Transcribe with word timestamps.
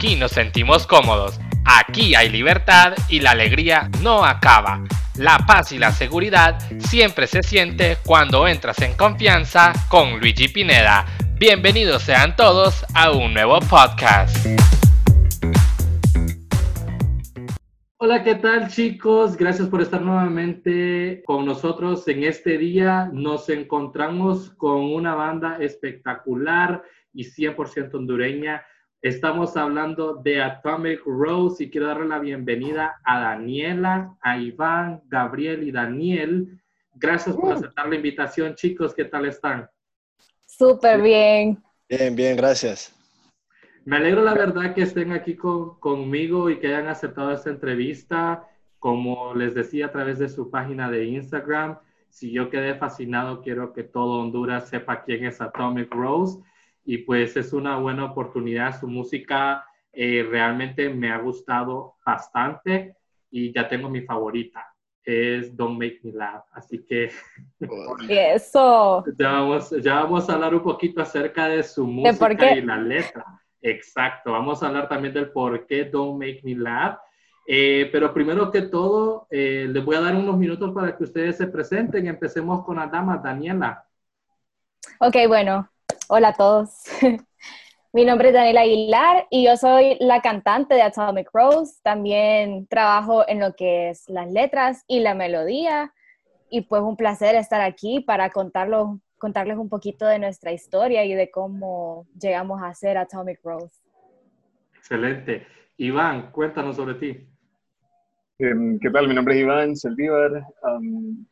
Aquí 0.00 0.16
nos 0.16 0.30
sentimos 0.30 0.86
cómodos, 0.86 1.38
aquí 1.62 2.14
hay 2.14 2.30
libertad 2.30 2.94
y 3.10 3.20
la 3.20 3.32
alegría 3.32 3.90
no 4.00 4.24
acaba. 4.24 4.82
La 5.18 5.36
paz 5.46 5.72
y 5.72 5.78
la 5.78 5.92
seguridad 5.92 6.58
siempre 6.78 7.26
se 7.26 7.42
siente 7.42 7.98
cuando 8.06 8.48
entras 8.48 8.80
en 8.80 8.94
confianza 8.94 9.74
con 9.90 10.18
Luigi 10.18 10.48
Pineda. 10.48 11.04
Bienvenidos 11.38 12.02
sean 12.02 12.34
todos 12.34 12.82
a 12.94 13.10
un 13.10 13.34
nuevo 13.34 13.60
podcast. 13.60 14.34
Hola, 17.98 18.24
¿qué 18.24 18.36
tal 18.36 18.68
chicos? 18.68 19.36
Gracias 19.36 19.68
por 19.68 19.82
estar 19.82 20.00
nuevamente 20.00 21.22
con 21.26 21.44
nosotros 21.44 22.08
en 22.08 22.24
este 22.24 22.56
día. 22.56 23.10
Nos 23.12 23.50
encontramos 23.50 24.48
con 24.52 24.80
una 24.94 25.14
banda 25.14 25.58
espectacular 25.60 26.82
y 27.12 27.24
100% 27.24 27.92
hondureña. 27.92 28.64
Estamos 29.02 29.56
hablando 29.56 30.16
de 30.16 30.42
Atomic 30.42 31.00
Rose 31.06 31.64
y 31.64 31.70
quiero 31.70 31.86
darle 31.86 32.06
la 32.06 32.18
bienvenida 32.18 33.00
a 33.02 33.18
Daniela, 33.18 34.14
a 34.20 34.36
Iván, 34.36 35.00
Gabriel 35.06 35.62
y 35.62 35.72
Daniel. 35.72 36.60
Gracias 36.96 37.34
por 37.34 37.54
aceptar 37.54 37.88
la 37.88 37.94
invitación, 37.94 38.54
chicos. 38.56 38.94
¿Qué 38.94 39.06
tal 39.06 39.24
están? 39.24 39.70
Súper 40.44 41.00
bien. 41.00 41.62
Bien, 41.88 42.14
bien, 42.14 42.36
gracias. 42.36 42.94
Me 43.86 43.96
alegro 43.96 44.22
la 44.22 44.34
verdad 44.34 44.74
que 44.74 44.82
estén 44.82 45.12
aquí 45.12 45.34
conmigo 45.34 46.50
y 46.50 46.58
que 46.58 46.66
hayan 46.66 46.88
aceptado 46.88 47.32
esta 47.32 47.48
entrevista. 47.48 48.46
Como 48.78 49.34
les 49.34 49.54
decía 49.54 49.86
a 49.86 49.92
través 49.92 50.18
de 50.18 50.28
su 50.28 50.50
página 50.50 50.90
de 50.90 51.06
Instagram, 51.06 51.78
si 52.10 52.32
yo 52.32 52.50
quedé 52.50 52.74
fascinado, 52.74 53.40
quiero 53.40 53.72
que 53.72 53.82
todo 53.82 54.20
Honduras 54.20 54.68
sepa 54.68 55.04
quién 55.04 55.24
es 55.24 55.40
Atomic 55.40 55.90
Rose. 55.90 56.38
Y 56.90 56.98
pues 56.98 57.36
es 57.36 57.52
una 57.52 57.76
buena 57.76 58.04
oportunidad. 58.04 58.80
Su 58.80 58.88
música 58.88 59.64
eh, 59.92 60.26
realmente 60.28 60.88
me 60.90 61.12
ha 61.12 61.18
gustado 61.18 61.94
bastante 62.04 62.96
y 63.30 63.54
ya 63.54 63.68
tengo 63.68 63.88
mi 63.88 64.00
favorita. 64.00 64.74
Es 65.04 65.56
Don't 65.56 65.78
Make 65.78 66.00
Me 66.02 66.10
Laugh. 66.10 66.42
Así 66.50 66.84
que... 66.84 67.12
Eso. 68.08 69.04
Ya 69.16 69.30
vamos, 69.30 69.70
ya 69.70 69.94
vamos 70.02 70.28
a 70.28 70.32
hablar 70.32 70.52
un 70.52 70.64
poquito 70.64 71.00
acerca 71.00 71.46
de 71.46 71.62
su 71.62 71.86
música 71.86 72.56
y 72.56 72.62
la 72.62 72.76
letra. 72.78 73.24
Exacto, 73.62 74.32
vamos 74.32 74.60
a 74.60 74.66
hablar 74.66 74.88
también 74.88 75.14
del 75.14 75.30
por 75.30 75.68
qué 75.68 75.84
Don't 75.84 76.18
Make 76.18 76.40
Me 76.42 76.56
Laugh. 76.56 76.98
Eh, 77.46 77.88
pero 77.92 78.12
primero 78.12 78.50
que 78.50 78.62
todo, 78.62 79.28
eh, 79.30 79.68
les 79.70 79.84
voy 79.84 79.94
a 79.94 80.00
dar 80.00 80.16
unos 80.16 80.36
minutos 80.36 80.72
para 80.72 80.96
que 80.96 81.04
ustedes 81.04 81.36
se 81.36 81.46
presenten. 81.46 82.08
Empecemos 82.08 82.64
con 82.64 82.78
la 82.78 82.88
dama, 82.88 83.16
Daniela. 83.18 83.86
Ok, 84.98 85.14
bueno, 85.28 85.70
hola 86.12 86.28
a 86.28 86.34
todos. 86.34 86.82
Mi 87.92 88.04
nombre 88.04 88.28
es 88.28 88.34
Daniela 88.34 88.62
Aguilar 88.62 89.28
y 89.30 89.44
yo 89.44 89.56
soy 89.56 89.96
la 90.00 90.20
cantante 90.20 90.74
de 90.74 90.82
Atomic 90.82 91.30
Rose. 91.32 91.80
También 91.84 92.66
trabajo 92.66 93.24
en 93.28 93.38
lo 93.38 93.54
que 93.54 93.90
es 93.90 94.08
las 94.08 94.28
letras 94.30 94.84
y 94.88 95.00
la 95.00 95.14
melodía. 95.14 95.92
Y 96.50 96.62
pues 96.62 96.82
un 96.82 96.96
placer 96.96 97.36
estar 97.36 97.60
aquí 97.60 98.00
para 98.00 98.30
contarlo 98.30 99.00
contarles 99.18 99.58
un 99.58 99.68
poquito 99.68 100.06
de 100.06 100.18
nuestra 100.18 100.50
historia 100.50 101.04
y 101.04 101.14
de 101.14 101.30
cómo 101.30 102.06
llegamos 102.20 102.60
a 102.62 102.74
ser 102.74 102.96
Atomic 102.98 103.38
Rose. 103.44 103.76
Excelente. 104.78 105.46
Iván, 105.76 106.32
cuéntanos 106.32 106.74
sobre 106.74 106.94
ti. 106.94 107.28
Em, 108.38 108.80
¿Qué 108.80 108.90
tal? 108.90 109.06
Mi 109.06 109.14
nombre 109.14 109.34
es 109.34 109.42
Iván 109.42 109.76
Saldívar. 109.76 110.44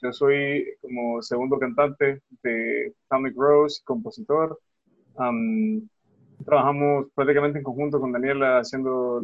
yo 0.01 0.13
soy 0.13 0.65
como 0.83 1.21
segundo 1.23 1.59
cantante 1.59 2.23
de 2.43 2.95
Atomic 3.09 3.35
Rose, 3.37 3.81
compositor. 3.85 4.61
Trabajamos 6.45 7.07
prácticamente 7.15 7.59
en 7.59 7.65
conjunto 7.65 8.01
con 8.01 8.13
Daniela 8.13 8.59
haciendo 8.59 9.23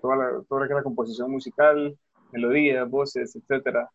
toda, 0.00 0.16
la, 0.16 0.42
toda 0.48 0.66
la, 0.66 0.82
composición 0.82 1.30
musical, 1.30 1.96
melodías, 2.32 2.88
voces, 2.90 3.36
etc. 3.36 3.86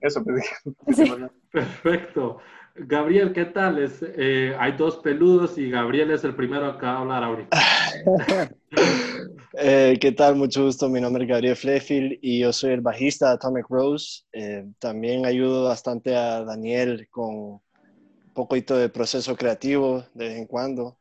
Eso 0.00 0.22
Perfecto. 1.50 2.38
Gabriel, 2.78 3.32
¿qué 3.32 3.46
tal? 3.46 3.78
Es, 3.78 4.02
eh, 4.02 4.54
hay 4.58 4.72
dos 4.72 4.98
peludos 4.98 5.56
y 5.56 5.70
Gabriel 5.70 6.10
es 6.10 6.24
el 6.24 6.34
primero 6.34 6.76
que 6.78 6.84
va 6.84 6.92
a 6.92 7.00
hablar 7.00 7.24
ahorita. 7.24 7.58
Eh, 9.58 9.96
¿Qué 9.98 10.12
tal? 10.12 10.36
Mucho 10.36 10.64
gusto. 10.64 10.86
Mi 10.90 11.00
nombre 11.00 11.24
es 11.24 11.30
Gabriel 11.30 11.56
Flefield 11.56 12.18
y 12.20 12.40
yo 12.40 12.52
soy 12.52 12.72
el 12.72 12.82
bajista 12.82 13.28
de 13.28 13.34
Atomic 13.36 13.64
Rose. 13.70 14.24
Eh, 14.34 14.66
también 14.78 15.24
ayudo 15.24 15.64
bastante 15.64 16.14
a 16.14 16.44
Daniel 16.44 17.08
con 17.10 17.62
poquito 18.36 18.76
de 18.76 18.88
proceso 18.88 19.34
creativo 19.34 20.04
de 20.14 20.28
vez 20.28 20.38
en 20.38 20.46
cuando. 20.46 20.96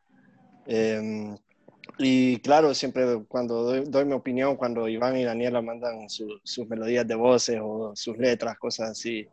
Y 1.98 2.40
claro, 2.40 2.74
siempre 2.74 3.24
cuando 3.28 3.82
doy, 3.84 4.06
mi 4.06 4.14
opinión, 4.14 4.56
cuando 4.56 4.88
Iván 4.88 5.18
y 5.18 5.24
Daniela 5.24 5.62
mandan 5.62 6.10
sus 6.10 6.68
melodías 6.68 7.08
de 7.08 7.16
voces 7.16 7.60
o 7.62 7.92
sus 7.96 8.18
letras, 8.18 8.58
cosas 8.58 8.92
así, 8.92 9.28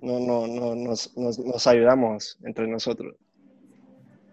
no, 0.00 0.18
no, 0.18 0.46
no, 0.46 0.74
nos, 0.74 1.16
nos, 1.16 1.38
nos 1.38 1.66
ayudamos 1.66 2.38
entre 2.44 2.66
nosotros. 2.66 3.14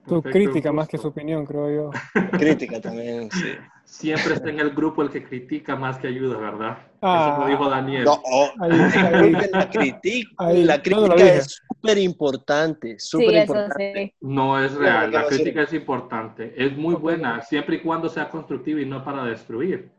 Tu 0.08 0.22
crítica 0.22 0.72
más 0.72 0.88
que 0.88 0.98
su 0.98 1.08
opinión, 1.08 1.46
creo 1.46 1.72
yo. 1.72 1.90
Crítica 2.38 2.82
también, 2.82 3.32
sí. 3.32 3.54
Siempre 3.86 4.34
está 4.34 4.50
en 4.50 4.60
el 4.60 4.72
grupo 4.72 5.02
el 5.02 5.10
que 5.10 5.24
critica 5.24 5.76
más 5.76 5.98
que 5.98 6.08
ayuda, 6.08 6.38
¿verdad? 6.38 6.78
Eso 7.02 7.38
lo 7.40 7.48
dijo 7.48 7.70
Daniel. 7.70 8.04
No, 8.04 8.22
oh, 8.26 8.50
la 8.58 9.70
crítica, 9.70 10.52
la 10.52 10.82
crítica 10.82 11.36
es 11.36 11.62
súper 11.84 11.98
importante, 11.98 13.00
súper 13.00 13.36
importante. 13.36 14.16
No 14.22 14.64
es 14.64 14.74
real, 14.74 15.12
la 15.12 15.26
crítica 15.26 15.64
es 15.64 15.74
importante. 15.74 16.54
Es 16.56 16.76
muy 16.78 16.96
buena, 16.96 17.42
siempre 17.42 17.76
y 17.76 17.82
cuando 17.82 18.08
sea 18.08 18.30
constructiva 18.30 18.80
y 18.80 18.86
no 18.86 19.04
para 19.04 19.26
destruir. 19.26 19.92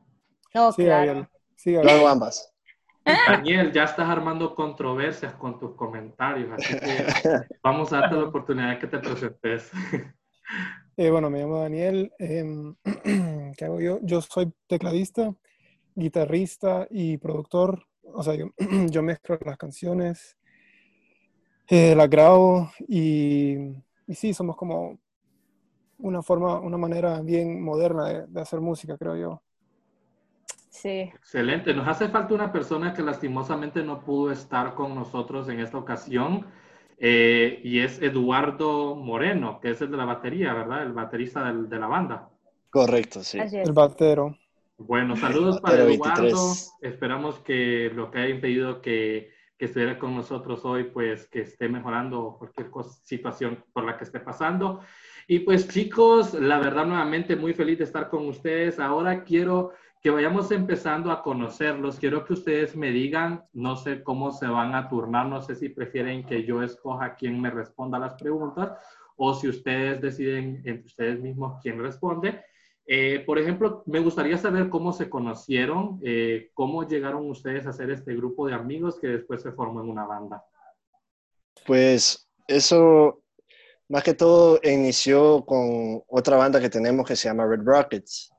No, 0.55 0.73
sí, 0.73 0.85
claro. 0.85 1.29
Sí, 1.57 1.73
claro, 1.73 2.09
ambas. 2.09 2.51
Daniel, 3.05 3.71
ya 3.71 3.85
estás 3.85 4.09
armando 4.09 4.55
controversias 4.55 5.35
con 5.35 5.59
tus 5.59 5.75
comentarios, 5.75 6.51
así 6.53 6.79
que 6.79 7.07
vamos 7.63 7.93
a 7.93 8.01
darte 8.01 8.17
la 8.17 8.25
oportunidad 8.25 8.79
que 8.79 8.87
te 8.87 8.99
presentes. 8.99 9.71
Eh, 10.97 11.11
bueno, 11.11 11.29
me 11.29 11.41
llamo 11.41 11.59
Daniel. 11.59 12.13
Em, 12.21 12.77
¿Qué 13.57 13.65
hago 13.65 13.81
yo? 13.81 13.99
Yo 14.03 14.21
soy 14.21 14.53
tecladista, 14.69 15.35
guitarrista 15.97 16.87
y 16.89 17.17
productor. 17.17 17.85
O 18.13 18.23
sea, 18.23 18.37
yo, 18.37 18.51
yo 18.91 19.03
mezclo 19.03 19.37
las 19.45 19.57
canciones, 19.57 20.37
eh, 21.69 21.95
las 21.95 22.11
grabo 22.11 22.71
y, 22.89 23.55
y, 24.07 24.15
sí, 24.15 24.35
somos 24.35 24.57
como 24.57 24.99
una 25.99 26.23
forma, 26.23 26.61
una 26.61 26.77
manera 26.77 27.21
bien 27.21 27.63
moderna 27.63 28.09
de, 28.09 28.27
de 28.27 28.41
hacer 28.41 28.61
música, 28.61 28.97
creo 28.99 29.17
yo. 29.17 29.43
Excelente. 30.85 31.73
Nos 31.73 31.89
hace 31.89 32.09
falta 32.09 32.35
una 32.35 32.53
persona 32.53 32.93
que 32.93 33.03
lastimosamente 33.03 33.83
no 33.83 34.01
pudo 34.01 34.31
estar 34.31 34.75
con 34.75 34.95
nosotros 34.95 35.49
en 35.49 35.61
esta 35.61 35.79
ocasión. 35.79 36.47
Eh, 36.99 37.61
y 37.65 37.81
es 37.81 38.01
Eduardo 38.03 38.95
Moreno, 38.95 39.61
que 39.61 39.71
es 39.71 39.81
el 39.81 39.91
de 39.91 39.97
la 39.97 40.05
batería, 40.05 40.53
¿verdad? 40.53 40.83
El 40.83 40.93
baterista 40.93 41.53
de 41.53 41.79
la 41.79 41.87
banda. 41.87 42.29
Correcto, 42.71 43.23
sí. 43.23 43.39
El 43.39 43.73
batero. 43.73 44.37
Bueno, 44.77 45.17
saludos 45.17 45.61
para 45.61 45.85
Eduardo. 45.85 46.53
Esperamos 46.81 47.39
que 47.41 47.91
lo 47.95 48.11
que 48.11 48.19
haya 48.19 48.35
impedido 48.35 48.81
que, 48.81 49.31
que, 49.59 49.67
estuviera 49.67 49.99
con 49.99 50.15
nosotros 50.15 50.65
hoy, 50.65 50.85
pues 50.85 51.29
que 51.29 51.43
esté 51.43 51.69
mejorando 51.69 52.37
cualquier 52.39 52.71
situación 53.03 53.65
por 53.73 53.85
la 53.85 53.97
que 53.97 54.05
esté 54.05 54.21
pasando. 54.21 54.81
Y 55.27 55.41
pues 55.41 55.69
chicos, 55.69 56.35
la 56.35 56.59
verdad 56.59 56.87
nuevamente 56.87 57.37
muy 57.37 57.55
feliz 57.55 57.79
de 57.79 57.85
estar 57.85 58.09
con 58.11 58.29
ustedes. 58.29 58.79
Ahora 58.79 59.25
quiero 59.25 59.73
que 60.05 60.11
vayamos 60.11 60.51
empezando 60.51 61.11
a 61.11 61.23
conocerlos. 61.23 61.99
Quiero 61.99 62.27
que 62.27 62.35
ustedes 62.35 62.77
me 62.77 62.91
digan, 62.91 63.43
no 63.55 63.75
sé 63.77 64.03
cómo 64.03 64.33
se 64.33 64.47
van 64.47 64.75
a 64.75 64.89
turnar, 64.89 65.27
no 65.27 65.41
sé 65.41 65.55
si 65.55 65.71
prefieren 65.71 66.27
que 66.27 66.45
yo 66.45 66.63
escoja 66.63 67.15
quién 67.15 67.41
me 67.41 67.51
responda 67.51 67.99
las 67.99 68.15
preguntas 68.15 68.73
o 69.17 69.33
si 69.33 69.49
ustedes 69.49 70.03
deciden 70.03 70.61
entre 70.65 70.87
ustedes 70.87 71.21
mismos 71.21 71.59
quién 71.63 71.81
responde. 71.81 72.45
Eh, 72.87 73.23
por 73.25 73.39
ejemplo, 73.39 73.83
me 73.87 74.01
gustaría 74.01 74.37
saber 74.37 74.69
cómo 74.69 74.93
se 74.93 75.09
conocieron, 75.09 76.01
eh, 76.05 76.51
cómo 76.53 76.87
llegaron 76.87 77.31
ustedes 77.31 77.67
a 77.67 77.71
hacer 77.71 77.91
este 77.91 78.15
grupo 78.15 78.47
de 78.47 78.55
amigos 78.55 78.99
que 79.01 79.09
después 79.09 79.43
se 79.43 79.53
formó 79.53 79.81
en 79.81 79.89
una 79.89 80.05
banda. 80.05 80.45
Pues 81.67 82.29
eso, 82.47 83.23
más 83.89 84.03
que 84.03 84.13
todo, 84.15 84.61
inició 84.63 85.45
con 85.47 86.03
otra 86.09 86.37
banda 86.37 86.61
que 86.61 86.69
tenemos 86.69 87.07
que 87.07 87.17
se 87.17 87.29
llama 87.29 87.47
Red 87.47 87.63
Rockets 87.65 88.35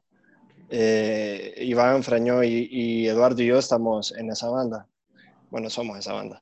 eh, 0.69 1.53
Iván 1.57 2.03
Frañó 2.03 2.43
y, 2.43 3.07
Eduardo 3.07 3.41
y 3.41 3.47
yo 3.47 3.57
estamos 3.57 4.13
en 4.17 4.29
esa 4.31 4.49
banda. 4.49 4.87
Bueno, 5.49 5.69
somos 5.69 5.97
esa 5.97 6.13
banda. 6.13 6.41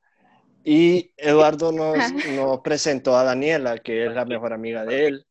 Y 0.64 1.12
Eduardo 1.18 1.72
nos, 1.72 1.98
nos 2.36 2.60
presentó 2.62 3.18
a 3.18 3.24
Daniela, 3.24 3.78
que 3.80 4.06
es 4.06 4.14
la 4.14 4.26
mejor 4.26 4.54
amiga 4.54 4.86
de 4.86 5.08
él. 5.08 5.28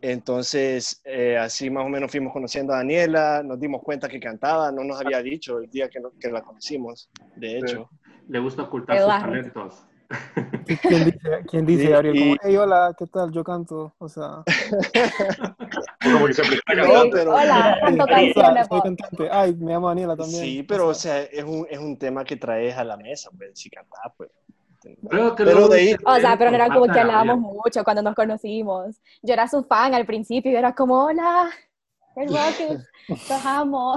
Entonces, 0.00 1.00
eh, 1.04 1.36
así 1.36 1.70
más 1.70 1.84
o 1.84 1.88
menos 1.88 2.10
fuimos 2.10 2.32
conociendo 2.32 2.72
a 2.72 2.76
Daniela, 2.76 3.42
nos 3.42 3.58
dimos 3.58 3.82
cuenta 3.82 4.08
que 4.08 4.20
cantaba, 4.20 4.70
no 4.70 4.84
nos 4.84 5.00
había 5.00 5.20
dicho 5.22 5.58
el 5.58 5.68
día 5.70 5.88
que, 5.88 6.00
que 6.20 6.30
la 6.30 6.42
conocimos, 6.42 7.10
de 7.36 7.58
hecho. 7.58 7.90
Le 8.28 8.38
gusta 8.38 8.62
ocultar 8.62 8.98
sus 8.98 9.08
talentos. 9.08 9.84
¿Quién 10.66 11.04
dice, 11.04 11.18
quién 11.50 11.66
dice 11.66 11.88
Gabriel? 11.90 12.18
Como, 12.18 12.36
hey, 12.42 12.56
hola, 12.56 12.94
¿qué 12.98 13.06
tal? 13.06 13.30
Yo 13.30 13.44
canto. 13.44 13.94
O 13.98 14.08
sea. 14.08 14.42
como 16.02 16.26
pero, 17.12 17.34
Hola, 17.34 17.78
canto 17.80 18.06
canciones. 18.06 18.66
Soy 18.68 18.80
cantante. 18.80 19.28
Ay, 19.30 19.54
me 19.54 19.72
llamo 19.72 19.88
Daniela 19.88 20.16
también. 20.16 20.42
Sí, 20.42 20.62
pero 20.62 20.88
o 20.88 20.94
sea, 20.94 21.22
es 21.22 21.44
un, 21.44 21.66
es 21.68 21.78
un 21.78 21.98
tema 21.98 22.24
que 22.24 22.36
traes 22.36 22.76
a 22.76 22.84
la 22.84 22.96
mesa, 22.96 23.30
pues, 23.36 23.58
si 23.58 23.68
cantás, 23.68 24.12
pues. 24.16 24.30
Pero, 25.10 25.34
pero 25.36 25.68
de 25.68 25.78
ahí, 25.78 25.96
o 26.04 26.16
sea, 26.16 26.36
pero 26.38 26.50
no 26.50 26.56
era 26.56 26.68
como 26.68 26.86
que 26.86 27.00
hablábamos 27.00 27.38
mucho 27.38 27.82
cuando 27.84 28.02
nos 28.02 28.14
conocimos. 28.14 28.96
Yo 29.22 29.34
era 29.34 29.48
su 29.48 29.62
fan 29.64 29.94
al 29.94 30.06
principio 30.06 30.52
y 30.52 30.56
era 30.56 30.74
como, 30.74 31.06
hola, 31.06 31.50
el 32.16 32.28
Rocket, 32.28 32.80
los 33.08 33.46
amo. 33.46 33.94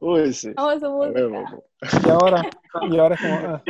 Uy, 0.00 0.32
sí. 0.32 0.52
Amo 0.56 0.80
su 0.80 0.90
música. 0.90 1.58
Y 2.06 2.10
ahora, 2.10 2.42
y 2.90 2.98
ahora 2.98 3.14
es 3.14 3.20
como... 3.20 3.34
Ah. 3.34 3.62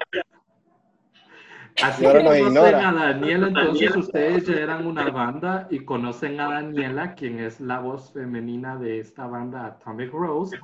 Así 1.83 2.03
que 2.03 2.13
conocen 2.13 2.75
a 2.75 2.93
Daniela, 2.93 3.49
entonces 3.49 3.97
ustedes 3.97 4.47
ya 4.47 4.55
eran 4.55 4.87
una 4.87 5.11
banda 5.11 5.67
y 5.71 5.85
conocen 5.85 6.41
a 6.41 6.51
Daniela, 6.51 7.15
quien 7.15 7.39
es 7.39 7.61
la 7.61 7.81
voz 7.81 8.13
femenina 8.13 8.77
de 8.77 8.99
esta 9.01 9.27
banda 9.27 9.67
Atomic 9.67 10.13
Rose. 10.13 10.59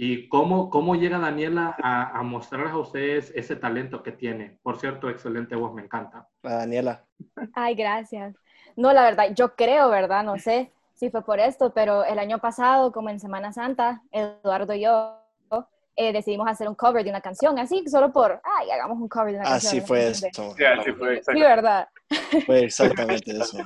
¿Y 0.00 0.28
cómo, 0.28 0.70
cómo 0.70 0.94
llega 0.94 1.18
Daniela 1.18 1.74
a, 1.82 2.16
a 2.16 2.22
mostrarles 2.22 2.72
a 2.72 2.78
ustedes 2.78 3.32
ese 3.34 3.56
talento 3.56 4.04
que 4.04 4.12
tiene? 4.12 4.56
Por 4.62 4.78
cierto, 4.78 5.10
excelente 5.10 5.56
voz, 5.56 5.74
me 5.74 5.82
encanta. 5.82 6.28
A 6.44 6.54
Daniela. 6.54 7.04
Ay, 7.52 7.74
gracias. 7.74 8.36
No, 8.76 8.92
la 8.92 9.02
verdad, 9.02 9.34
yo 9.34 9.56
creo, 9.56 9.88
¿verdad? 9.88 10.22
No 10.22 10.38
sé 10.38 10.70
si 10.94 11.10
fue 11.10 11.24
por 11.24 11.40
esto, 11.40 11.72
pero 11.74 12.04
el 12.04 12.20
año 12.20 12.38
pasado, 12.38 12.92
como 12.92 13.10
en 13.10 13.18
Semana 13.18 13.52
Santa, 13.52 14.00
Eduardo 14.12 14.72
y 14.72 14.82
yo 14.82 15.16
eh, 15.96 16.12
decidimos 16.12 16.48
hacer 16.48 16.68
un 16.68 16.76
cover 16.76 17.02
de 17.02 17.10
una 17.10 17.20
canción, 17.20 17.58
así, 17.58 17.82
solo 17.88 18.12
por, 18.12 18.40
ay, 18.44 18.70
hagamos 18.70 18.98
un 18.98 19.08
cover 19.08 19.32
de 19.32 19.40
una 19.40 19.48
canción. 19.48 19.78
Así 19.78 19.80
fue 19.80 20.10
esto. 20.10 20.54
Sí, 20.56 20.64
así 20.64 20.92
fue, 20.92 21.20
Sí, 21.24 21.40
¿verdad? 21.40 21.88
Fue 22.46 22.60
exactamente 22.62 23.32
eso. 23.32 23.58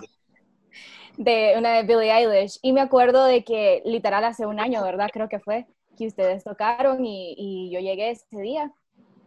De 1.18 1.56
una 1.58 1.74
de 1.74 1.82
Billie 1.82 2.10
Eilish. 2.10 2.58
Y 2.62 2.72
me 2.72 2.80
acuerdo 2.80 3.26
de 3.26 3.44
que 3.44 3.82
literal 3.84 4.24
hace 4.24 4.46
un 4.46 4.58
año, 4.60 4.82
¿verdad? 4.82 5.10
Creo 5.12 5.28
que 5.28 5.38
fue, 5.38 5.66
que 5.96 6.06
ustedes 6.06 6.44
tocaron 6.44 7.04
y, 7.04 7.34
y 7.36 7.70
yo 7.70 7.80
llegué 7.80 8.10
ese 8.10 8.40
día 8.40 8.72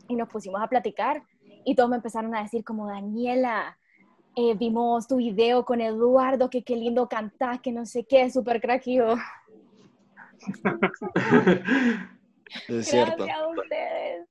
y 0.08 0.16
nos 0.16 0.30
pusimos 0.30 0.62
a 0.62 0.68
platicar 0.68 1.24
y 1.66 1.76
todos 1.76 1.90
me 1.90 1.98
empezaron 1.98 2.34
a 2.36 2.44
decir 2.44 2.64
como, 2.64 2.88
Daniela, 2.88 3.78
eh, 4.36 4.54
vimos 4.56 5.08
tu 5.08 5.16
video 5.16 5.66
con 5.66 5.82
Eduardo, 5.82 6.50
que 6.50 6.64
qué 6.64 6.76
lindo 6.76 7.10
cantás, 7.10 7.60
que 7.62 7.72
no 7.72 7.86
sé 7.86 8.04
qué, 8.04 8.30
súper 8.30 8.62
crack. 8.62 8.86
Es 12.68 12.88
cierto. 12.88 13.26
Gracias 13.26 13.40
a 13.40 13.48
ustedes. 13.48 14.28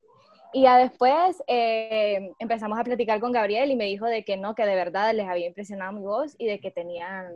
Y 0.53 0.63
ya 0.63 0.79
después 0.79 1.43
eh, 1.49 2.31
empezamos 2.39 2.79
a 2.79 2.85
platicar 2.85 3.19
con 3.19 3.33
Gabriel 3.33 3.73
y 3.73 3.77
me 3.77 3.87
dijo 3.87 4.07
de 4.07 4.25
que 4.25 4.37
no, 4.37 4.55
que 4.55 4.65
de 4.65 4.77
verdad 4.77 5.13
les 5.13 5.29
había 5.29 5.49
impresionado 5.49 5.93
mi 5.93 6.03
voz 6.03 6.37
y 6.39 6.47
de 6.47 6.61
que 6.61 6.71
tenían 6.71 7.27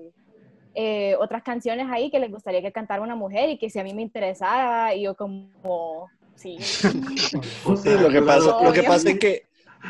eh, 0.81 1.17
otras 1.17 1.43
canciones 1.43 1.89
ahí 1.91 2.09
que 2.09 2.21
les 2.21 2.31
gustaría 2.31 2.63
que 2.63 2.71
cantara 2.71 3.03
una 3.03 3.17
mujer 3.17 3.51
y 3.51 3.59
que 3.59 3.69
si 3.69 3.81
a 3.81 3.83
mí 3.83 3.93
me 3.95 4.03
interesaba 4.03 4.95
y 4.95 5.03
yo 5.03 5.17
como, 5.17 6.09
sí. 6.37 6.57
sí 6.63 7.91
lo 8.01 8.09
que 8.09 8.23
pasa, 8.23 8.63
lo 8.63 8.73
que 8.73 8.85
pasa 8.85 9.11
es 9.11 9.19
que 9.19 9.43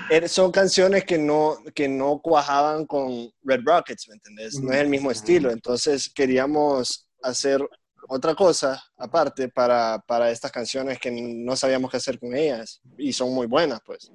er, 0.08 0.31
son 0.31 0.50
canciones 0.50 1.05
que 1.05 1.19
no, 1.19 1.58
que 1.75 1.90
no 1.90 2.20
cuajaban 2.20 2.87
con 2.87 3.31
Red 3.43 3.61
Rockets, 3.67 4.08
¿me 4.08 4.14
entendés? 4.14 4.62
No 4.62 4.73
es 4.73 4.79
el 4.79 4.88
mismo 4.88 5.11
estilo, 5.11 5.50
entonces 5.50 6.11
queríamos 6.11 7.06
hacer 7.23 7.61
otra 8.08 8.35
cosa 8.35 8.82
aparte 8.96 9.50
para, 9.50 10.02
para 10.06 10.31
estas 10.31 10.50
canciones 10.50 10.99
que 10.99 11.11
no 11.11 11.55
sabíamos 11.55 11.90
qué 11.90 11.99
hacer 11.99 12.19
con 12.19 12.35
ellas 12.35 12.81
y 12.96 13.12
son 13.12 13.35
muy 13.35 13.46
buenas, 13.46 13.82
pues. 13.85 14.11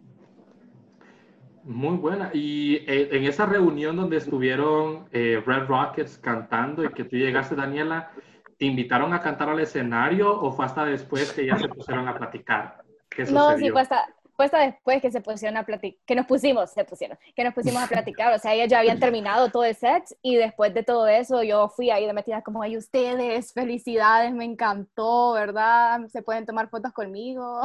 Muy 1.63 1.95
buena. 1.97 2.29
Y 2.33 2.77
eh, 2.87 3.09
en 3.11 3.23
esa 3.23 3.45
reunión 3.45 3.95
donde 3.95 4.17
estuvieron 4.17 5.07
eh, 5.11 5.41
Red 5.45 5.67
Rockets 5.67 6.17
cantando 6.17 6.83
y 6.83 6.89
que 6.89 7.05
tú 7.05 7.15
llegaste, 7.15 7.55
Daniela, 7.55 8.11
¿te 8.57 8.65
invitaron 8.65 9.13
a 9.13 9.21
cantar 9.21 9.49
al 9.49 9.59
escenario 9.59 10.39
o 10.39 10.51
fue 10.51 10.65
hasta 10.65 10.85
después 10.85 11.31
que 11.31 11.45
ya 11.45 11.57
se 11.57 11.69
pusieron 11.69 12.07
a 12.07 12.17
platicar? 12.17 12.83
¿Qué 13.09 13.23
no, 13.25 13.57
sí, 13.57 13.69
fue 13.69 13.81
hasta, 13.81 14.05
fue 14.35 14.45
hasta 14.45 14.59
después 14.59 15.01
que 15.01 15.11
se 15.11 15.21
pusieron 15.21 15.55
a 15.57 15.63
platicar, 15.63 15.99
que 16.05 16.15
nos 16.15 16.25
pusimos, 16.25 16.71
se 16.71 16.83
pusieron, 16.83 17.17
que 17.35 17.43
nos 17.43 17.53
pusimos 17.53 17.83
a 17.83 17.87
platicar, 17.87 18.33
o 18.33 18.39
sea, 18.39 18.53
ellas 18.53 18.69
ya 18.69 18.79
habían 18.79 18.99
terminado 18.99 19.49
todo 19.49 19.63
el 19.63 19.75
set 19.75 20.03
y 20.21 20.35
después 20.35 20.73
de 20.73 20.83
todo 20.83 21.07
eso 21.07 21.43
yo 21.43 21.69
fui 21.69 21.91
ahí 21.91 22.07
de 22.07 22.13
metida 22.13 22.41
como, 22.41 22.63
ay, 22.63 22.75
ustedes, 22.75 23.53
felicidades, 23.53 24.33
me 24.33 24.45
encantó, 24.45 25.33
¿verdad? 25.33 26.07
Se 26.07 26.23
pueden 26.23 26.45
tomar 26.45 26.69
fotos 26.69 26.91
conmigo. 26.91 27.61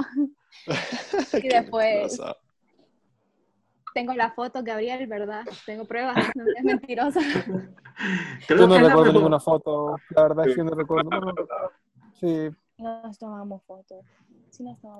y 1.32 1.48
después... 1.48 2.20
Tengo 3.94 4.14
la 4.14 4.30
foto, 4.30 4.62
Gabriel, 4.62 5.06
¿verdad? 5.06 5.44
Tengo 5.66 5.84
pruebas, 5.84 6.14
no 6.36 6.44
es 6.56 6.64
mentirosa. 6.64 7.20
Yo 8.48 8.66
no 8.66 8.78
recuerdo 8.78 9.12
ninguna 9.12 9.40
foto, 9.40 9.96
la 10.10 10.22
verdad 10.22 10.48
es 10.48 10.56
que 10.56 10.64
no 10.64 10.70
recuerdo. 10.70 11.10
Sí. 12.14 12.50
Nos 12.78 13.18
tomamos 13.18 13.62
fotos. 13.64 14.04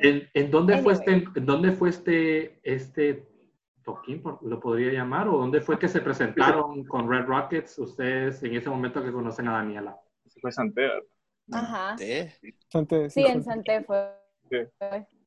¿En, 0.00 0.50
dónde, 0.50 0.82
fue 0.82 0.92
este, 0.92 1.12
¿En 1.12 1.46
dónde 1.46 1.72
fue 1.72 1.90
este, 1.90 2.60
este 2.62 3.28
toquín, 3.82 4.22
lo 4.42 4.60
podría 4.60 4.92
llamar? 4.92 5.28
¿O 5.28 5.38
dónde 5.38 5.60
fue 5.60 5.78
que 5.78 5.88
se 5.88 6.00
presentaron 6.00 6.84
con 6.84 7.10
Red 7.10 7.26
Rockets 7.26 7.78
ustedes 7.78 8.42
en 8.42 8.54
ese 8.54 8.70
momento 8.70 9.02
que 9.02 9.12
conocen 9.12 9.48
a 9.48 9.52
Daniela? 9.52 9.98
Fue 10.40 10.52
Santé. 10.52 10.88
Ajá. 11.50 11.96
Santé. 12.68 13.10
Sí, 13.10 13.24
en 13.24 13.42
Santé 13.42 13.82
fue. 13.82 14.12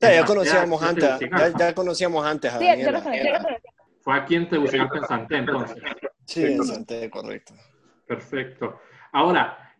Ya, 0.01 0.25
conocíamos 0.25 0.81
antes, 0.81 1.19
ya, 1.57 1.74
conocíamos 1.74 2.25
antes 2.25 2.53
a 2.53 2.59
Daniela. 2.59 3.59
Fue 4.01 4.15
aquí 4.15 4.36
en 4.36 4.50
Tegucigalpa, 4.50 4.98
en 4.98 5.06
Santé, 5.06 5.38
entonces. 5.38 5.77
Sí, 6.25 6.44
en 6.44 6.63
Santé, 6.63 7.09
correcto. 7.09 7.53
Perfecto. 8.07 8.80
Ahora, 9.12 9.71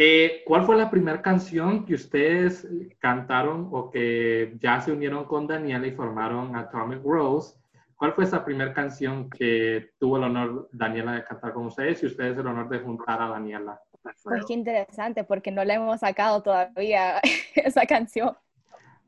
eh, 0.00 0.44
¿Cuál 0.46 0.62
fue 0.62 0.76
la 0.76 0.88
primera 0.88 1.20
canción 1.20 1.84
que 1.84 1.94
ustedes 1.94 2.68
cantaron 3.00 3.68
o 3.72 3.90
que 3.90 4.54
ya 4.60 4.80
se 4.80 4.92
unieron 4.92 5.24
con 5.24 5.48
Daniela 5.48 5.88
y 5.88 5.90
formaron 5.90 6.54
Atomic 6.54 7.02
Rose? 7.02 7.56
¿Cuál 7.96 8.12
fue 8.12 8.22
esa 8.22 8.44
primera 8.44 8.72
canción 8.72 9.28
que 9.28 9.90
tuvo 9.98 10.18
el 10.18 10.22
honor 10.22 10.68
Daniela 10.70 11.14
de 11.14 11.24
cantar 11.24 11.52
con 11.52 11.66
ustedes 11.66 12.00
y 12.04 12.06
ustedes 12.06 12.38
el 12.38 12.46
honor 12.46 12.68
de 12.68 12.78
juntar 12.78 13.20
a 13.20 13.30
Daniela? 13.30 13.82
Pues 14.22 14.44
qué 14.46 14.52
interesante, 14.52 15.24
porque 15.24 15.50
no 15.50 15.64
la 15.64 15.74
hemos 15.74 15.98
sacado 15.98 16.44
todavía 16.44 17.20
esa 17.56 17.84
canción. 17.84 18.36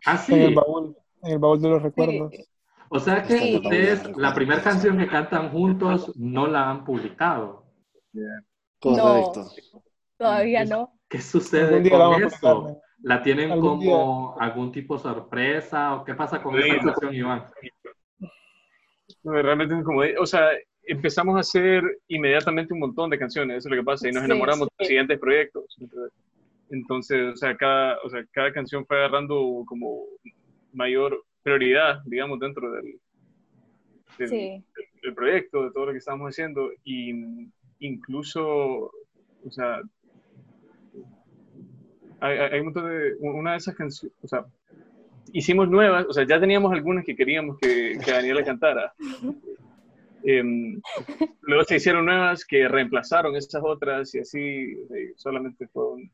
Ah, 0.06 0.16
sí. 0.16 0.34
En 0.34 0.42
el 0.42 0.54
baúl, 0.54 0.96
en 1.22 1.32
el 1.32 1.38
baúl 1.38 1.60
de 1.60 1.68
los 1.68 1.82
recuerdos. 1.82 2.32
O 2.88 2.98
sea 2.98 3.22
que 3.22 3.60
ustedes, 3.62 4.16
la 4.16 4.34
primera 4.34 4.62
canción 4.62 4.98
que 4.98 5.06
cantan 5.06 5.50
juntos, 5.50 6.12
no 6.16 6.46
la 6.46 6.70
han 6.70 6.84
publicado. 6.84 7.64
Correcto. 8.80 9.46
Todavía 10.16 10.64
no. 10.64 10.92
¿Qué 11.08 11.20
sucede 11.20 11.88
con 11.88 12.22
eso? 12.22 12.80
¿La 13.02 13.22
tienen 13.22 13.58
como 13.60 14.38
algún 14.38 14.72
tipo 14.72 14.96
de 14.96 15.02
sorpresa? 15.02 15.94
¿O 15.94 16.04
qué 16.04 16.14
pasa 16.14 16.42
con 16.42 16.58
esa 16.58 16.78
canción, 16.78 17.14
Iván? 17.14 17.44
realmente 19.22 19.76
es 19.76 19.84
como, 19.84 20.02
o 20.18 20.26
sea, 20.26 20.50
empezamos 20.82 21.36
a 21.36 21.40
hacer 21.40 21.82
inmediatamente 22.08 22.72
un 22.72 22.80
montón 22.80 23.10
de 23.10 23.18
canciones, 23.18 23.58
eso 23.58 23.68
es 23.68 23.76
lo 23.76 23.82
que 23.82 23.84
pasa, 23.84 24.08
y 24.08 24.12
nos 24.12 24.24
enamoramos 24.24 24.68
de 24.68 24.74
los 24.78 24.88
siguientes 24.88 25.18
proyectos. 25.18 25.76
Entonces, 25.78 26.12
o 26.70 27.36
sea, 27.36 27.56
cada, 27.56 27.98
o 28.04 28.10
sea, 28.10 28.24
cada 28.32 28.52
canción 28.52 28.86
fue 28.86 28.96
agarrando 28.96 29.64
como 29.66 30.04
mayor 30.72 31.24
prioridad, 31.42 32.00
digamos, 32.04 32.38
dentro 32.38 32.70
del, 32.72 33.00
del, 34.18 35.14
proyecto, 35.14 35.64
de 35.64 35.72
todo 35.72 35.86
lo 35.86 35.92
que 35.92 35.98
estábamos 35.98 36.30
haciendo, 36.30 36.70
y 36.84 37.48
incluso, 37.80 38.42
o 38.42 39.50
sea, 39.50 39.80
hay, 42.20 42.60
un 42.60 42.66
montón 42.66 42.88
de, 42.88 43.14
una 43.20 43.52
de 43.52 43.56
esas 43.56 43.74
canciones, 43.74 44.16
o 44.22 44.28
sea, 44.28 44.44
hicimos 45.32 45.68
nuevas, 45.68 46.06
o 46.08 46.12
sea, 46.12 46.26
ya 46.26 46.38
teníamos 46.38 46.72
algunas 46.72 47.04
que 47.04 47.16
queríamos 47.16 47.58
que, 47.58 47.98
que 48.04 48.10
Daniela 48.10 48.44
cantara. 48.44 48.92
Em, 50.22 50.78
luego 51.40 51.64
se 51.64 51.76
hicieron 51.76 52.04
nuevas 52.04 52.44
que 52.44 52.68
reemplazaron 52.68 53.34
esas 53.36 53.62
otras 53.64 54.14
y 54.14 54.18
así 54.18 54.76
solamente 55.16 55.66
fue 55.68 56.10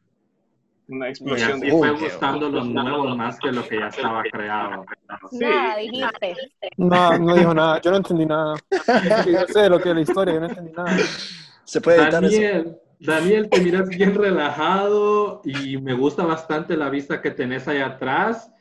una 0.89 1.09
explosión. 1.09 1.65
Y 1.65 1.71
fue 1.71 1.91
gustando 1.93 2.49
los 2.49 2.67
nuevos 2.67 3.17
más 3.17 3.39
que 3.39 3.53
lo 3.53 3.67
que 3.67 3.79
ya 3.79 3.89
estaba 3.89 4.23
creado. 4.25 4.85
Sí. 5.31 5.39
Nada, 5.41 5.77
dijiste. 5.77 6.37
No, 6.77 7.19
no 7.19 7.35
dijo 7.35 7.55
nada, 7.55 7.81
yo 7.81 7.91
no 7.91 7.97
entendí 7.99 8.27
nada. 8.27 8.55
Yo 9.27 9.47
sé 9.49 9.69
lo 9.69 9.81
que 9.81 9.91
es 9.91 9.95
la 9.95 10.01
historia, 10.01 10.35
yo 10.35 10.41
no 10.41 10.47
entendí 10.47 10.73
nada. 10.73 10.97
Se 11.65 11.81
puede 11.81 11.99
editar 11.99 12.23
Daniel, 12.23 12.79
Daniel, 13.01 13.51
te 13.51 13.61
miras 13.61 13.89
bien 13.89 14.15
relajado 14.15 15.43
y 15.45 15.79
me 15.79 15.95
gusta 15.95 16.25
bastante 16.25 16.77
la 16.77 16.89
vista 16.89 17.21
que 17.21 17.31
tenés 17.31 17.67
ahí 17.69 17.79
atrás. 17.79 18.53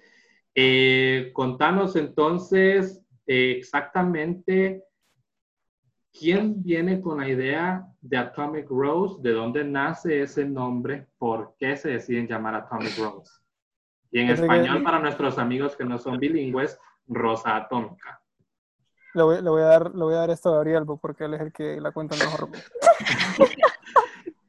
Eh, 0.55 1.31
contanos 1.33 1.95
entonces 1.95 3.03
eh, 3.27 3.55
exactamente 3.57 4.84
quién 6.17 6.63
viene 6.63 7.01
con 7.01 7.19
la 7.19 7.27
idea 7.27 7.85
de 8.01 8.17
Atomic 8.17 8.69
Rose, 8.69 9.21
de 9.21 9.31
dónde 9.31 9.63
nace 9.63 10.21
ese 10.21 10.45
nombre, 10.45 11.07
por 11.17 11.55
qué 11.59 11.75
se 11.75 11.89
deciden 11.89 12.27
llamar 12.27 12.55
Atomic 12.55 12.97
Rose. 12.97 13.31
Y 14.11 14.21
en 14.21 14.29
español, 14.29 14.81
para 14.83 14.99
nuestros 14.99 15.37
amigos 15.37 15.75
que 15.75 15.83
no 15.83 15.97
son 15.97 16.17
bilingües, 16.19 16.79
Rosa 17.07 17.55
Atómica. 17.57 18.21
Le 19.13 19.23
voy, 19.23 19.61
a 19.61 19.65
dar, 19.65 19.95
le 19.95 20.03
voy 20.03 20.13
a 20.13 20.17
dar 20.17 20.29
esto 20.29 20.49
a 20.49 20.55
Gabriel 20.55 20.83
porque 21.01 21.23
él 21.25 21.35
es 21.35 21.41
el 21.41 21.53
que 21.53 21.79
la 21.79 21.91
cuenta 21.91 22.15
mejor. 22.17 22.49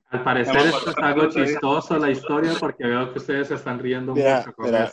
Al 0.08 0.23
parecer 0.25 0.56
esto 0.56 0.90
es 0.90 0.99
algo 0.99 1.28
chistoso 1.28 1.99
la 1.99 2.11
historia 2.11 2.52
porque 2.58 2.85
veo 2.87 3.12
que 3.12 3.18
ustedes 3.18 3.49
se 3.49 3.54
están 3.54 3.78
riendo 3.80 4.14
mucho 4.14 4.54
con 4.54 4.66
mira, 4.66 4.90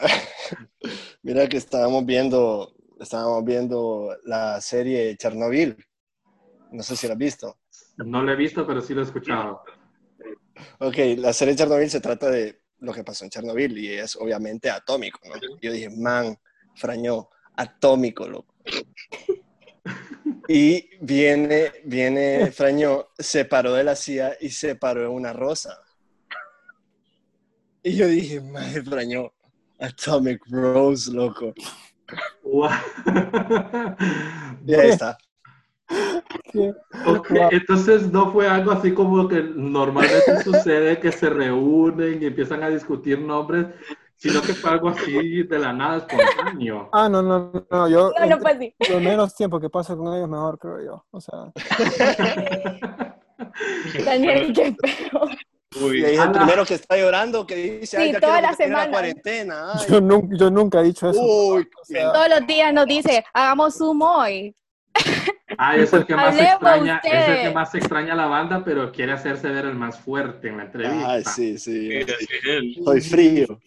mira 1.24 1.48
que 1.48 1.58
estábamos 1.58 2.06
viendo, 2.06 2.74
estábamos 3.00 3.44
viendo 3.46 4.16
la 4.26 4.60
serie 4.60 5.16
Chernobyl. 5.18 5.78
No 6.74 6.82
sé 6.82 6.96
si 6.96 7.08
la 7.08 7.14
has 7.14 7.20
visto. 7.20 7.60
No 7.98 8.24
la 8.24 8.34
he 8.34 8.36
visto, 8.36 8.66
pero 8.66 8.82
sí 8.82 8.94
lo 8.94 9.02
he 9.02 9.06
escuchado. 9.06 9.64
Ok, 10.80 10.98
la 11.18 11.32
serie 11.32 11.56
Chernobyl 11.56 11.90
se 11.90 12.02
trata 12.02 12.30
de 12.30 12.64
lo 12.80 12.92
que 12.92 13.04
pasó 13.04 13.24
en 13.24 13.30
Chernobyl 13.30 13.78
y 13.78 13.94
es 13.94 14.16
obviamente 14.16 14.70
atómico, 14.70 15.20
¿no? 15.26 15.36
Yo 15.62 15.72
dije, 15.72 15.90
man, 15.90 16.36
frañó, 16.76 17.30
atómico, 17.56 18.28
loco. 18.28 18.56
Y 20.48 20.90
viene, 21.00 21.72
viene 21.86 22.52
Fraño, 22.52 23.08
se 23.18 23.46
paró 23.46 23.74
de 23.74 23.84
la 23.84 23.96
silla 23.96 24.36
y 24.42 24.50
se 24.50 24.76
paró 24.76 25.06
en 25.06 25.12
una 25.12 25.32
rosa. 25.32 25.80
Y 27.82 27.96
yo 27.96 28.08
dije, 28.08 28.42
madre 28.42 28.82
Fraño, 28.84 29.32
Atomic 29.80 30.42
Rose, 30.50 31.12
loco. 31.12 31.54
y 34.66 34.74
ahí 34.74 34.90
está. 34.90 35.18
entonces 37.52 38.12
no 38.12 38.32
fue 38.32 38.48
algo 38.48 38.72
así 38.72 38.94
como 38.94 39.28
que 39.28 39.42
normalmente 39.42 40.40
sucede 40.44 41.00
que 41.00 41.12
se 41.12 41.30
reúnen 41.30 42.22
y 42.22 42.26
empiezan 42.26 42.64
a 42.64 42.70
discutir 42.70 43.20
nombres, 43.20 43.68
sino 44.16 44.42
que 44.42 44.54
fue 44.54 44.72
algo 44.72 44.90
así 44.90 45.44
de 45.44 45.60
la 45.60 45.74
nada 45.74 45.98
espontáneo. 45.98 46.90
Ah, 46.94 47.10
no, 47.10 47.22
no, 47.22 47.52
no, 47.70 47.90
yo... 47.90 48.12
No, 48.20 48.26
no 48.26 48.40
fue 48.40 48.52
así. 48.52 48.76
Lo 48.90 49.00
menos 49.00 49.36
tiempo 49.36 49.60
que 49.60 49.70
pasa 49.70 49.96
con 49.96 50.14
ellos, 50.16 50.30
mejor, 50.30 50.60
creo 50.60 50.84
yo. 50.84 51.06
O 51.12 51.20
sea... 51.20 51.52
Daniel, 54.06 54.54
qué 54.54 54.76
feo. 54.80 55.92
y 55.94 56.04
ahí 56.04 56.16
el 56.16 56.32
primero 56.32 56.66
que 56.66 56.76
está 56.76 56.98
llorando, 56.98 57.46
que 57.48 57.56
dice, 57.56 57.98
sí, 57.98 58.14
toda 58.20 58.42
la 58.42 58.54
semana. 58.54 58.92
cuarentena. 58.92 59.74
Yo, 59.90 60.00
nunca, 60.00 60.36
yo 60.38 60.52
nunca 60.52 60.82
he 60.82 60.84
dicho 60.84 61.10
eso. 61.10 61.22
Uy, 61.22 61.68
Todos 61.90 62.30
los 62.30 62.48
días 62.48 62.74
nos 62.74 62.86
dice, 62.86 63.26
hagamos 63.34 63.76
sumo 63.76 64.18
hoy. 64.20 64.56
Ah, 65.58 65.76
es 65.78 65.94
el 65.94 66.06
que 66.06 66.16
más 66.16 66.38
extraña, 66.38 67.00
es 67.04 67.30
el 67.30 67.42
que 67.44 67.54
más 67.54 67.76
extraña 67.76 68.14
a 68.14 68.16
la 68.16 68.26
banda, 68.26 68.64
pero 68.64 68.92
quiere 68.92 69.12
hacerse 69.12 69.50
ver 69.50 69.66
el 69.66 69.76
más 69.76 70.00
fuerte 70.00 70.48
en 70.48 70.58
la 70.58 70.64
entrevista. 70.64 71.12
Ay, 71.12 71.24
sí, 71.24 71.58
sí. 71.58 71.90
Estoy 71.92 73.02
frío. 73.02 73.60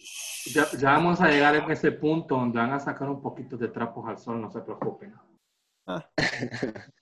Ya, 0.53 0.67
ya, 0.77 0.91
vamos 0.91 1.21
a 1.21 1.29
llegar 1.29 1.55
en 1.55 1.69
ese 1.71 1.91
punto 1.91 2.35
donde 2.35 2.59
van 2.59 2.73
a 2.73 2.79
sacar 2.79 3.09
un 3.09 3.21
poquito 3.21 3.57
de 3.57 3.67
trapos 3.69 4.07
al 4.07 4.17
sol, 4.17 4.41
no 4.41 4.49
se 4.51 4.61
preocupen. 4.61 5.13
Ah. 5.85 6.05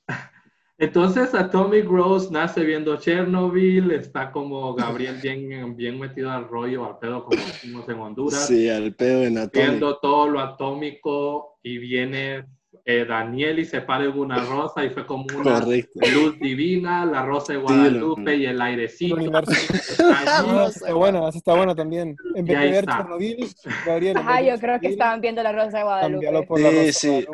Entonces 0.77 1.33
Atomic 1.33 1.85
Rose 1.85 2.29
nace 2.31 2.65
viendo 2.65 2.97
Chernobyl, 2.97 3.91
está 3.91 4.29
como 4.29 4.73
Gabriel 4.73 5.19
bien, 5.21 5.75
bien 5.75 5.97
metido 5.97 6.29
al 6.29 6.49
rollo, 6.49 6.85
al 6.85 6.99
pedo 6.99 7.23
como 7.23 7.41
decimos 7.41 7.87
en 7.87 7.99
Honduras. 7.99 8.45
Sí, 8.45 8.67
al 8.69 8.93
pedo 8.93 9.23
en 9.23 9.37
Atomic. 9.37 9.69
Viendo 9.69 9.97
todo 9.99 10.27
lo 10.27 10.41
atómico 10.41 11.59
y 11.63 11.77
viene 11.77 12.45
eh, 12.87 13.03
Daniel 13.03 13.57
y 13.57 13.65
se 13.65 13.81
para 13.81 14.05
en 14.05 14.17
una 14.17 14.45
rosa 14.45 14.85
y 14.85 14.91
fue 14.91 15.07
como 15.07 15.25
una 15.35 15.59
luz 15.59 16.39
divina, 16.39 17.03
la 17.03 17.25
rosa 17.25 17.53
de 17.53 17.59
Guadalupe 17.59 18.35
y 18.35 18.45
el 18.45 18.61
airecito. 18.61 19.17
está 19.97 20.93
bueno, 20.93 21.27
está 21.29 21.55
bueno 21.55 21.75
también. 21.75 22.15
En 22.35 22.45
vez 22.45 22.59
de 22.59 22.69
ver 22.69 22.85
Chernobyl, 22.85 23.55
Gabriel. 23.87 24.17
Ajá, 24.17 24.41
yo 24.41 24.59
creo 24.59 24.79
que 24.79 24.89
estaban 24.89 25.19
viendo 25.19 25.41
la 25.41 25.51
rosa 25.51 25.79
de 25.79 25.83
Guadalupe. 25.83 26.43
Por 26.43 26.59
sí, 26.59 26.93
sí. 26.93 27.27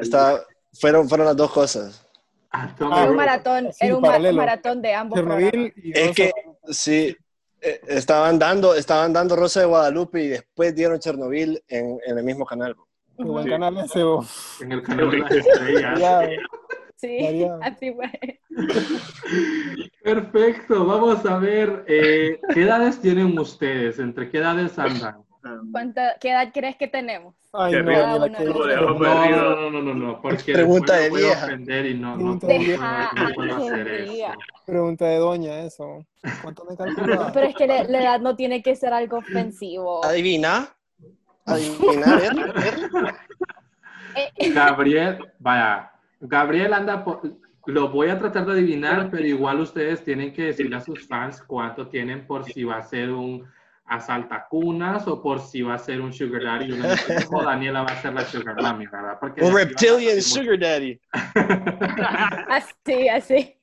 Está, 0.00 0.40
fueron, 0.72 1.06
fueron 1.06 1.26
las 1.26 1.36
dos 1.36 1.50
cosas. 1.50 2.06
Ah, 2.50 2.74
era 2.78 3.10
un 3.10 3.16
maratón, 3.16 3.68
era 3.78 3.96
un 3.96 4.34
maratón 4.34 4.80
de 4.80 4.94
ambos. 4.94 5.18
Chernobyl 5.18 5.72
y 5.76 5.96
es 5.96 6.16
que, 6.16 6.32
sí, 6.70 7.14
eh, 7.60 7.80
estaban 7.86 8.38
dando, 8.38 8.74
estaban 8.74 9.12
dando 9.12 9.36
Rosa 9.36 9.60
de 9.60 9.66
Guadalupe 9.66 10.22
y 10.22 10.28
después 10.28 10.74
dieron 10.74 10.98
Chernobyl 10.98 11.62
en, 11.68 11.98
en 12.06 12.18
el 12.18 12.24
mismo 12.24 12.46
canal. 12.46 12.74
Qué 13.22 13.28
buen 13.28 13.48
canal 13.48 13.76
ese, 13.78 14.00
En 14.60 14.72
el 14.72 14.82
canal 14.82 15.10
de 15.10 15.18
las 15.18 15.30
estrellas. 15.30 16.00
Sí, 16.96 17.18
así 17.62 17.92
fue. 17.92 18.40
Perfecto, 20.02 20.84
vamos 20.84 21.24
a 21.24 21.38
ver, 21.38 21.84
eh, 21.86 22.38
¿qué 22.52 22.62
edades 22.62 23.00
tienen 23.00 23.38
ustedes? 23.38 23.98
¿Entre 23.98 24.30
qué 24.30 24.38
edades 24.38 24.78
andan? 24.78 25.24
¿Cuánta, 25.72 26.16
¿Qué 26.20 26.30
edad 26.30 26.50
crees 26.52 26.76
que 26.76 26.86
tenemos? 26.86 27.34
Ay, 27.52 27.72
no, 27.72 27.82
no, 27.82 28.28
no, 28.28 29.70
no, 29.70 29.82
no, 29.82 29.94
no, 29.94 30.20
porque 30.20 30.52
Pregunta 30.52 30.96
de 30.96 31.08
voy 31.08 31.24
a 31.24 31.32
ofender 31.32 31.86
y 31.86 31.94
no, 31.94 32.16
no, 32.16 32.34
no, 32.34 32.38
puedo 32.38 33.56
hacer 33.56 33.88
eso. 33.88 34.26
Pregunta 34.66 35.06
de 35.06 35.16
doña, 35.16 35.60
eso. 35.60 36.04
¿Cuánto 36.42 36.64
me 36.66 36.76
calcula? 36.76 37.30
Pero 37.32 37.46
es 37.46 37.56
que 37.56 37.66
la, 37.66 37.84
la 37.84 38.02
edad 38.02 38.20
no 38.20 38.36
tiene 38.36 38.62
que 38.62 38.76
ser 38.76 38.92
algo 38.92 39.18
ofensivo. 39.18 40.04
Adivina. 40.04 40.76
Gabriel, 44.54 45.18
vaya, 45.38 45.92
Gabriel 46.20 46.74
anda 46.74 47.04
por, 47.04 47.22
lo 47.66 47.90
voy 47.90 48.08
a 48.08 48.18
tratar 48.18 48.46
de 48.46 48.52
adivinar, 48.52 49.10
pero 49.10 49.26
igual 49.26 49.60
ustedes 49.60 50.02
tienen 50.04 50.32
que 50.32 50.44
decirle 50.44 50.76
a 50.76 50.80
sus 50.80 51.06
fans 51.06 51.42
cuánto 51.42 51.88
tienen 51.88 52.26
por 52.26 52.44
si 52.44 52.64
va 52.64 52.78
a 52.78 52.82
ser 52.82 53.10
un 53.10 53.46
asaltacunas 53.84 55.06
o 55.08 55.20
por 55.20 55.40
si 55.40 55.62
va 55.62 55.74
a 55.74 55.78
ser 55.78 56.00
un 56.00 56.12
sugar 56.12 56.44
daddy 56.44 56.72
o 56.72 56.76
Daniela 57.44 57.82
va 57.82 57.92
a 57.92 58.00
ser 58.00 58.14
la 58.14 58.24
sugar 58.24 58.62
mommy, 58.62 58.86
¿verdad? 58.86 59.18
Porque 59.20 59.42
un 59.42 59.54
reptilian 59.54 60.22
sugar 60.22 60.58
daddy. 60.58 60.98
así, 62.48 63.08
así. 63.08 63.56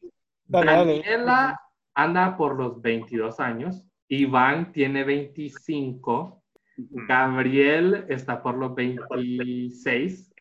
Daniela 0.45 1.59
anda 1.95 2.37
por 2.37 2.57
los 2.57 2.81
22 2.81 3.39
años, 3.39 3.83
Iván 4.09 4.71
tiene 4.71 5.03
25 5.03 6.43
Gabriel 6.77 8.05
está 8.09 8.41
por 8.41 8.55
los 8.55 8.75
26. 8.75 10.33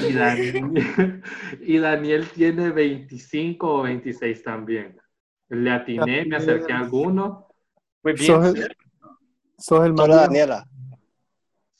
Y 0.00 0.12
Daniel, 0.12 1.22
y 1.60 1.78
Daniel 1.78 2.28
tiene 2.28 2.70
25 2.70 3.74
o 3.74 3.82
26 3.82 4.42
también. 4.42 5.00
Le 5.48 5.70
atiné, 5.70 6.26
me 6.26 6.36
acerqué 6.36 6.72
a 6.72 6.80
alguno. 6.80 7.48
Muy 8.02 8.12
bien. 8.12 8.26
Sos 8.26 8.54
el, 8.54 8.76
sos 9.56 9.86
el 9.86 9.96
Solo 9.96 10.14
Daniela. 10.14 10.64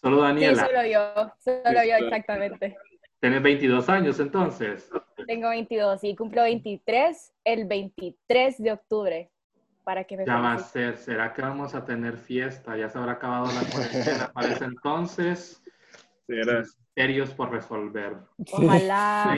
Solo 0.00 0.22
Daniela. 0.22 0.64
Sí, 0.64 0.70
solo 0.70 0.86
yo. 0.86 1.32
Solo 1.38 1.84
yo, 1.84 2.06
exactamente. 2.06 2.76
Tienes 3.20 3.42
22 3.42 3.88
años 3.88 4.20
entonces. 4.20 4.90
Tengo 5.26 5.50
22 5.50 6.04
y 6.04 6.16
cumplo 6.16 6.42
23 6.42 7.34
el 7.44 7.66
23 7.66 8.58
de 8.58 8.72
octubre 8.72 9.30
para 9.88 10.04
que 10.04 10.18
Ya 10.26 10.38
va 10.38 10.52
a 10.52 10.58
ser, 10.58 10.98
¿será 10.98 11.32
que 11.32 11.40
vamos 11.40 11.74
a 11.74 11.82
tener 11.82 12.18
fiesta? 12.18 12.76
Ya 12.76 12.90
se 12.90 12.98
habrá 12.98 13.12
acabado 13.12 13.46
la 13.46 13.62
cuarentena 13.70 14.30
para 14.34 14.48
ese 14.52 14.64
entonces. 14.66 15.62
Misterios 16.28 17.30
por 17.30 17.50
resolver. 17.50 18.18
Ojalá. 18.52 19.34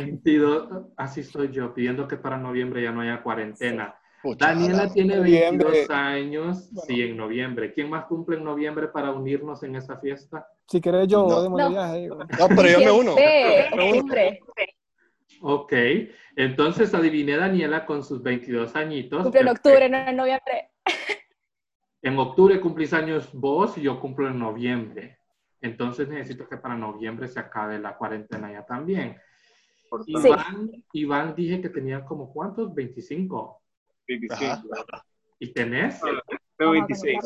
así 0.96 1.20
estoy 1.20 1.52
yo, 1.52 1.72
pidiendo 1.72 2.08
que 2.08 2.16
para 2.16 2.36
noviembre 2.36 2.82
ya 2.82 2.90
no 2.90 3.00
haya 3.00 3.22
cuarentena. 3.22 3.94
Daniela 4.38 4.92
tiene 4.92 5.20
22 5.20 5.88
años, 5.88 6.68
sí, 6.84 7.00
en 7.00 7.16
noviembre. 7.16 7.72
¿Quién 7.72 7.88
más 7.88 8.06
cumple 8.06 8.36
en 8.36 8.42
noviembre 8.42 8.88
para 8.88 9.12
unirnos 9.12 9.62
en 9.62 9.76
esa 9.76 9.98
fiesta? 9.98 10.48
Si 10.66 10.80
querés 10.80 11.06
yo, 11.06 11.28
no. 11.28 11.56
no. 11.56 11.70
viaje. 11.70 12.08
No, 12.08 12.48
pero 12.48 12.68
yo 12.68 12.80
me 12.80 12.90
uno. 12.90 13.14
Ok, 15.40 15.72
entonces 16.36 16.92
adiviné 16.94 17.36
Daniela 17.36 17.86
con 17.86 18.04
sus 18.04 18.22
22 18.22 18.76
añitos. 18.76 19.22
Cumple 19.22 19.40
en 19.40 19.48
octubre, 19.48 19.88
no 19.88 19.96
en 19.96 20.16
noviembre. 20.16 20.70
En 22.02 22.18
octubre 22.18 22.60
cumplís 22.60 22.92
años 22.92 23.30
vos 23.32 23.76
y 23.78 23.82
yo 23.82 24.00
cumplo 24.00 24.28
en 24.28 24.38
noviembre. 24.38 25.18
Entonces 25.60 26.08
necesito 26.08 26.48
que 26.48 26.56
para 26.56 26.74
noviembre 26.74 27.28
se 27.28 27.40
acabe 27.40 27.78
la 27.78 27.96
cuarentena 27.96 28.52
ya 28.52 28.64
también. 28.64 29.18
Iván, 30.06 30.70
Iván 30.92 31.34
dije 31.34 31.60
que 31.60 31.68
tenía 31.68 32.04
como 32.04 32.32
cuántos, 32.32 32.74
25. 32.74 33.62
25. 34.06 34.68
¿Y 35.38 35.52
tenés? 35.52 36.00
Tengo 36.56 36.72
26. 36.72 37.18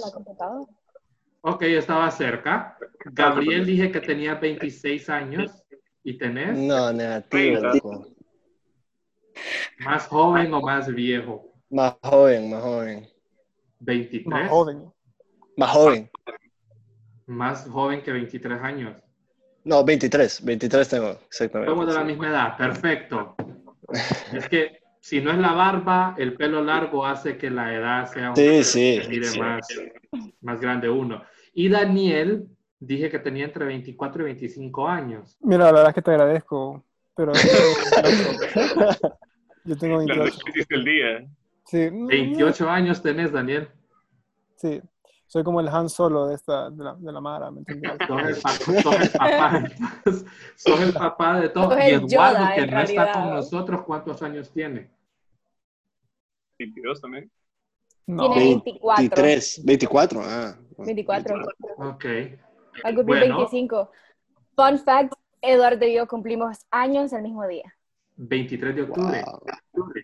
Ok, 1.43 1.63
estaba 1.63 2.11
cerca. 2.11 2.79
Gabriel 3.05 3.67
dije 3.67 3.93
que 3.93 4.01
tenía 4.01 4.35
26 4.37 5.11
años. 5.11 5.64
¿Y 6.05 6.19
tenés? 6.19 6.57
No, 6.59 6.93
negativo. 6.93 8.07
¿Más 9.79 10.07
joven 10.07 10.53
o 10.53 10.61
más 10.61 10.87
viejo? 10.95 11.51
Más 11.71 11.97
joven, 12.03 12.51
más 12.51 12.63
joven. 12.63 13.09
¿23? 13.81 14.27
Más 14.27 14.51
joven. 14.51 14.93
Más 15.57 15.71
joven. 15.71 16.11
Más 17.27 17.67
joven 17.67 18.03
que 18.03 18.13
23 18.13 18.63
años. 18.63 18.97
No, 19.65 19.83
23. 19.83 20.45
23 20.45 20.89
tengo, 20.89 21.11
exactamente. 21.27 21.71
Somos 21.71 21.87
de 21.87 21.95
la 21.95 22.05
misma 22.05 22.29
edad, 22.29 22.57
perfecto. 22.59 23.35
es 24.35 24.49
que 24.49 24.79
si 25.01 25.23
no 25.23 25.31
es 25.31 25.39
la 25.39 25.53
barba, 25.53 26.15
el 26.19 26.35
pelo 26.35 26.63
largo 26.63 27.07
hace 27.07 27.39
que 27.39 27.51
la 27.51 27.75
edad 27.75 28.13
sea 28.13 28.31
un 28.31 28.37
sí, 28.37 28.63
sí, 28.63 29.01
Más, 29.39 29.67
más 30.43 30.61
grande 30.61 30.91
uno. 30.91 31.25
Y 31.55 31.71
Daniel 31.71 32.47
Dije 32.87 33.11
que 33.11 33.19
tenía 33.19 33.47
entre 33.47 33.65
24 33.65 34.23
y 34.23 34.25
25 34.27 34.89
años. 34.89 35.39
Mira, 35.41 35.65
la 35.65 35.73
verdad 35.73 35.89
es 35.89 35.95
que 35.95 36.03
te 36.03 36.11
agradezco, 36.11 36.85
pero 37.17 37.33
yo 39.65 39.77
tengo 39.77 39.99
28. 39.99 40.39
el 40.69 40.85
día. 40.85 41.27
Sí. 41.65 41.89
28 41.91 42.69
años 42.69 43.03
tenés, 43.03 43.33
Daniel. 43.33 43.69
Sí, 44.57 44.83
soy 45.27 45.43
como 45.43 45.61
el 45.61 45.69
Han 45.69 45.89
Solo 45.89 46.27
de, 46.27 46.35
esta, 46.35 46.69
de, 46.71 46.85
la, 46.85 46.95
de 46.95 47.13
la 47.13 47.21
Mara, 47.21 47.51
¿me 47.51 47.61
entiendes? 47.61 47.93
Sos 48.07 48.23
el, 48.23 49.11
papá, 49.11 49.65
sos 50.57 50.81
el 50.81 50.93
papá 50.93 51.41
de 51.41 51.49
todos. 51.49 51.79
Y 51.79 51.91
Eduardo, 51.91 52.47
que 52.55 52.67
no 52.67 52.81
está 52.81 53.13
con 53.13 53.31
nosotros, 53.31 53.83
¿cuántos 53.85 54.23
años 54.23 54.51
tiene? 54.51 54.91
22 56.59 57.01
también. 57.01 57.31
No. 58.07 58.33
Tiene 58.35 58.51
24. 58.51 59.03
23, 59.03 59.65
24, 59.65 60.21
ah. 60.23 60.59
24. 60.79 61.37
Ok. 61.79 62.05
Al 62.83 62.95
cumplir 62.95 63.21
bueno. 63.21 63.37
25. 63.37 63.91
Fun 64.57 64.79
fact, 64.79 65.15
Eduardo 65.41 65.87
y 65.87 65.95
yo 65.95 66.07
cumplimos 66.07 66.59
años 66.71 67.13
el 67.13 67.23
mismo 67.23 67.47
día. 67.47 67.75
23 68.17 68.77
de 68.77 68.83
octubre. 68.83 69.23
Wow. 69.25 69.43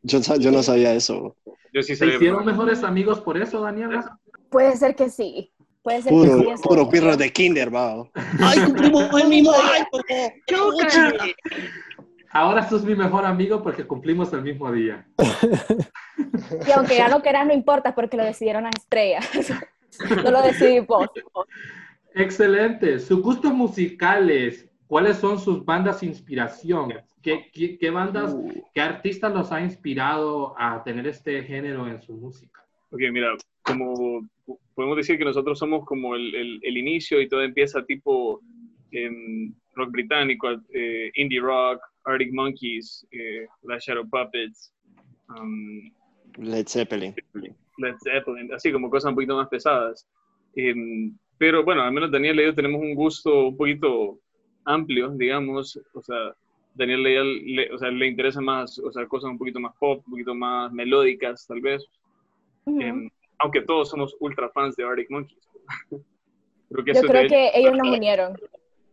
Yo, 0.02 0.20
yo, 0.38 0.50
no 0.50 0.62
sabía 0.62 0.92
eso. 0.92 1.36
Yo 1.72 1.82
sí 1.82 1.94
¿Se 1.94 2.06
hicieron 2.06 2.44
mejores 2.44 2.82
amigos 2.82 3.20
por 3.20 3.36
eso, 3.40 3.60
Daniela? 3.60 4.18
Puede 4.50 4.76
ser 4.76 4.96
que 4.96 5.08
sí. 5.08 5.52
Puede 5.82 6.02
ser 6.02 6.10
puro, 6.10 6.38
que 6.38 6.56
sí. 6.56 6.62
Puro 6.62 6.88
pirro 6.88 7.16
de 7.16 7.32
kinder, 7.32 7.70
wow. 7.70 8.10
¡Ay, 8.40 8.60
cumplimos 8.60 9.22
el 9.22 9.28
mismo 9.28 9.52
año! 9.52 9.86
Ahora 12.32 12.68
sos 12.68 12.84
mi 12.84 12.94
mejor 12.94 13.24
amigo 13.24 13.62
porque 13.62 13.86
cumplimos 13.86 14.32
el 14.32 14.42
mismo 14.42 14.70
día. 14.70 15.06
Y 16.66 16.70
aunque 16.72 16.96
ya 16.96 17.08
no 17.08 17.22
quieras, 17.22 17.46
no 17.46 17.52
importa 17.52 17.94
porque 17.94 18.16
lo 18.16 18.24
decidieron 18.24 18.64
las 18.64 18.74
estrellas. 18.76 19.26
No 20.24 20.30
lo 20.30 20.40
decidí 20.40 20.78
vos. 20.80 21.08
Excelente. 22.14 22.98
Sus 22.98 23.20
gustos 23.20 23.52
musicales, 23.52 24.68
¿cuáles 24.86 25.18
son 25.18 25.38
sus 25.38 25.64
bandas 25.64 26.00
de 26.00 26.08
inspiración? 26.08 26.92
¿Qué, 27.22 27.50
qué, 27.52 27.78
qué 27.78 27.90
bandas, 27.90 28.32
uh. 28.32 28.64
qué 28.74 28.80
artistas 28.80 29.32
los 29.32 29.52
ha 29.52 29.60
inspirado 29.60 30.54
a 30.58 30.82
tener 30.82 31.06
este 31.06 31.42
género 31.42 31.86
en 31.86 32.00
su 32.00 32.14
música? 32.14 32.64
Ok, 32.90 33.00
mira, 33.12 33.36
como 33.62 34.26
podemos 34.74 34.96
decir 34.96 35.18
que 35.18 35.24
nosotros 35.24 35.58
somos 35.58 35.84
como 35.84 36.14
el, 36.14 36.34
el, 36.34 36.60
el 36.62 36.76
inicio 36.76 37.20
y 37.20 37.28
todo 37.28 37.42
empieza 37.42 37.84
tipo 37.84 38.40
eh, 38.90 39.10
rock 39.74 39.90
británico, 39.90 40.48
eh, 40.72 41.10
indie 41.14 41.40
rock, 41.40 41.80
Arctic 42.04 42.32
Monkeys, 42.32 43.06
eh, 43.12 43.46
Last 43.62 43.86
Shadow 43.86 44.08
Puppets, 44.08 44.72
um, 45.28 45.92
Led 46.38 46.66
Zeppelin. 46.66 47.14
Led 47.78 47.96
Zeppelin, 48.02 48.52
así 48.52 48.72
como 48.72 48.90
cosas 48.90 49.10
un 49.10 49.14
poquito 49.16 49.36
más 49.36 49.48
pesadas. 49.48 50.06
Em, 51.40 51.46
pero 51.48 51.64
bueno, 51.64 51.82
al 51.82 51.92
menos 51.92 52.10
Daniel 52.10 52.40
y 52.40 52.44
yo 52.44 52.54
tenemos 52.54 52.80
un 52.80 52.94
gusto 52.94 53.48
un 53.48 53.56
poquito 53.56 54.18
amplio, 54.64 55.08
digamos, 55.10 55.80
o 55.94 56.02
sea, 56.02 56.34
Daniel 56.74 57.02
le, 57.02 57.72
o 57.72 57.78
sea, 57.78 57.90
le 57.90 58.06
interesa 58.06 58.40
más, 58.40 58.78
o 58.78 58.92
sea, 58.92 59.06
cosas 59.06 59.30
un 59.30 59.38
poquito 59.38 59.58
más 59.58 59.74
pop, 59.78 60.02
un 60.06 60.12
poquito 60.12 60.34
más 60.34 60.70
melódicas, 60.72 61.46
tal 61.46 61.60
vez. 61.60 61.84
Uh 62.66 62.72
-huh. 62.72 63.06
eh, 63.06 63.10
aunque 63.38 63.62
todos 63.62 63.88
somos 63.88 64.14
ultra 64.20 64.50
fans 64.50 64.76
de 64.76 64.84
Arctic 64.84 65.10
Monkeys. 65.10 65.48
creo 66.70 66.84
que 66.84 66.94
Yo 66.94 67.00
creo 67.02 67.28
que 67.28 67.50
ellos 67.54 67.76
nos 67.76 67.88
unieron. 67.88 68.38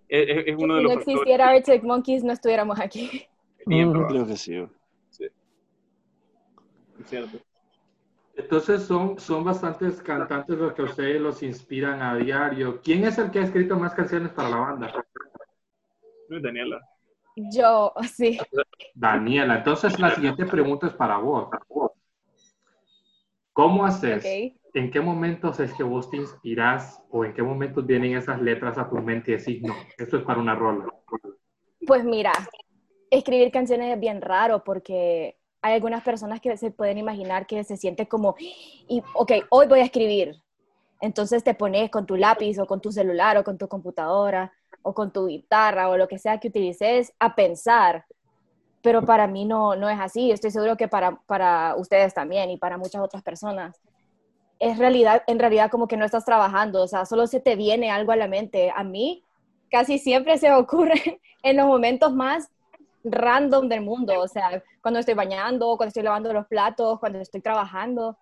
Es, 0.07 0.47
es 0.47 0.55
uno 0.57 0.75
de 0.75 0.81
si 0.81 0.83
los 0.83 0.93
no 0.93 0.99
existiera 0.99 1.45
factores. 1.45 1.69
Arctic 1.69 1.83
Monkeys, 1.83 2.23
no 2.23 2.31
estuviéramos 2.33 2.79
aquí. 2.79 3.27
Bien, 3.65 3.89
uh, 3.89 4.07
creo 4.07 4.25
que 4.25 4.37
sí. 4.37 4.53
sí. 5.09 5.25
Es 7.01 7.09
cierto. 7.09 7.37
Entonces 8.38 8.84
son, 8.84 9.20
son 9.20 9.44
bastantes 9.44 10.00
cantantes 10.01 10.58
los 10.58 10.74
que 10.74 10.84
a 10.84 10.86
ustedes 10.86 11.20
los 11.20 11.41
inspiran 11.41 12.03
a 12.03 12.15
diario. 12.15 12.79
¿Quién 12.84 13.03
es 13.03 13.17
el 13.17 13.32
que 13.32 13.39
ha 13.39 13.44
escrito 13.44 13.77
más 13.77 13.96
canciones 13.96 14.32
para 14.32 14.50
la 14.50 14.58
banda? 14.58 15.06
Daniela. 16.29 16.79
Yo, 17.36 17.94
sí. 18.15 18.39
Daniela, 18.94 19.58
entonces 19.58 20.00
la 20.00 20.12
siguiente 20.12 20.46
pregunta 20.46 20.86
es 20.86 20.94
para 20.94 21.17
vos. 21.17 21.50
¿Cómo 23.53 23.84
haces? 23.86 24.20
Okay. 24.20 24.60
¿En 24.75 24.91
qué 24.91 25.01
momentos 25.01 25.60
es 25.60 25.74
que 25.74 25.82
vos 25.82 26.10
te 26.12 26.17
inspiras 26.17 27.03
o 27.10 27.26
en 27.26 27.34
qué 27.34 27.41
momentos 27.41 27.88
vienen 27.88 28.15
esas 28.15 28.39
letras 28.39 28.78
a 28.78 28.88
tu 28.88 28.97
mente 28.97 29.32
y 29.32 29.38
decís, 29.38 29.63
no, 29.63 29.73
esto 29.97 30.17
es 30.17 30.23
para 30.23 30.39
una 30.39 30.54
rola? 30.54 30.86
Pues 31.88 32.04
mira, 32.04 32.34
escribir 33.10 33.52
canciones 33.52 33.95
es 33.95 34.00
bien 34.00 34.21
raro 34.21 34.63
porque 34.63 35.39
hay 35.67 35.75
algunas 35.75 36.03
personas 36.03 36.39
que 36.39 36.56
se 36.58 36.71
pueden 36.71 36.97
imaginar 36.97 37.45
que 37.45 37.63
se 37.63 37.77
siente 37.77 38.08
como, 38.08 38.36
y, 38.39 39.03
ok, 39.13 39.32
hoy 39.49 39.67
voy 39.67 39.80
a 39.80 39.84
escribir. 39.84 40.41
Entonces 41.01 41.43
te 41.43 41.53
pones 41.53 41.91
con 41.91 42.06
tu 42.06 42.15
lápiz 42.15 42.58
o 42.58 42.65
con 42.65 42.82
tu 42.82 42.91
celular 42.91 43.38
o 43.38 43.43
con 43.43 43.58
tu 43.58 43.67
computadora 43.67 44.51
o 44.82 44.93
con 44.93 45.12
tu 45.12 45.27
guitarra 45.27 45.89
o 45.89 45.97
lo 45.97 46.08
que 46.08 46.17
sea 46.17 46.39
que 46.39 46.47
utilices 46.47 47.13
a 47.19 47.36
pensar. 47.36 48.06
Pero 48.82 49.03
para 49.03 49.27
mí 49.27 49.45
no, 49.45 49.75
no 49.75 49.89
es 49.89 49.99
así. 49.99 50.32
Estoy 50.32 50.51
seguro 50.51 50.77
que 50.77 50.88
para, 50.88 51.19
para 51.27 51.75
ustedes 51.75 52.13
también 52.13 52.49
y 52.49 52.58
para 52.58 52.77
muchas 52.77 53.01
otras 53.01 53.21
personas. 53.21 53.80
Es 54.60 54.77
realidad, 54.77 55.23
en 55.27 55.38
realidad 55.38 55.69
como 55.69 55.88
que 55.88 55.97
no 55.97 56.06
estás 56.06 56.25
trabajando, 56.25 56.82
o 56.82 56.88
sea, 56.88 57.06
solo 57.06 57.27
se 57.27 57.39
te 57.39 57.56
viene 57.56 57.91
algo 57.91 58.12
a 58.12 58.15
la 58.15 58.27
mente. 58.27 58.71
A 58.75 58.84
mí 58.84 59.23
casi 59.69 59.99
siempre 59.99 60.38
se 60.38 60.51
ocurre 60.51 61.21
en 61.43 61.58
los 61.58 61.67
momentos 61.67 62.13
más 62.13 62.49
random 63.03 63.69
del 63.69 63.81
mundo, 63.81 64.19
o 64.19 64.27
sea, 64.27 64.63
cuando 64.81 64.99
estoy 64.99 65.13
bañando, 65.13 65.77
cuando 65.77 65.88
estoy 65.88 66.03
lavando 66.03 66.33
los 66.33 66.47
platos, 66.47 66.99
cuando 66.99 67.19
estoy 67.19 67.41
trabajando, 67.41 68.17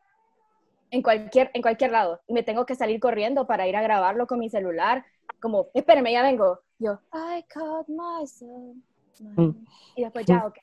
en 0.92 1.02
cualquier, 1.02 1.52
en 1.54 1.62
cualquier 1.62 1.92
lado. 1.92 2.22
Me 2.28 2.44
tengo 2.44 2.66
que 2.66 2.76
salir 2.76 3.00
corriendo 3.00 3.48
para 3.48 3.68
ir 3.68 3.76
a 3.76 3.82
grabarlo 3.82 4.28
con 4.28 4.40
mi 4.40 4.50
celular, 4.50 5.06
como, 5.42 5.68
espérenme, 5.74 6.12
ya 6.12 6.24
vengo. 6.24 6.60
Yo, 6.80 7.00
I 7.14 7.44
caught 7.48 7.88
myself. 7.88 8.76
Y 9.96 10.04
después 10.04 10.26
ya, 10.26 10.46
ok. 10.46 10.56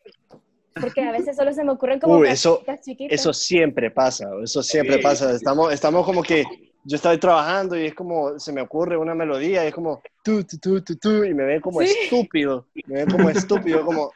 Porque 0.80 1.02
a 1.02 1.12
veces 1.12 1.36
solo 1.36 1.52
se 1.52 1.64
me 1.64 1.72
ocurren 1.72 2.00
como 2.00 2.16
Uy, 2.16 2.28
eso, 2.28 2.62
eso 2.98 3.32
siempre 3.32 3.90
pasa, 3.90 4.30
eso 4.42 4.62
siempre 4.62 4.98
pasa. 4.98 5.32
Estamos, 5.32 5.72
estamos 5.72 6.04
como 6.06 6.22
que 6.22 6.44
yo 6.84 6.96
estoy 6.96 7.18
trabajando 7.18 7.76
y 7.76 7.86
es 7.86 7.94
como, 7.94 8.38
se 8.38 8.52
me 8.52 8.62
ocurre 8.62 8.96
una 8.96 9.14
melodía 9.14 9.64
y 9.64 9.68
es 9.68 9.74
como, 9.74 10.02
tú, 10.22 10.44
tú, 10.44 10.58
tú, 10.58 10.80
tú, 10.82 10.96
tú, 10.96 11.24
y 11.24 11.34
me 11.34 11.44
ven 11.44 11.60
como 11.60 11.80
¿Sí? 11.80 11.94
estúpido, 12.02 12.66
me 12.86 13.04
ven 13.04 13.10
como 13.10 13.30
estúpido, 13.30 13.84
como... 13.84 14.10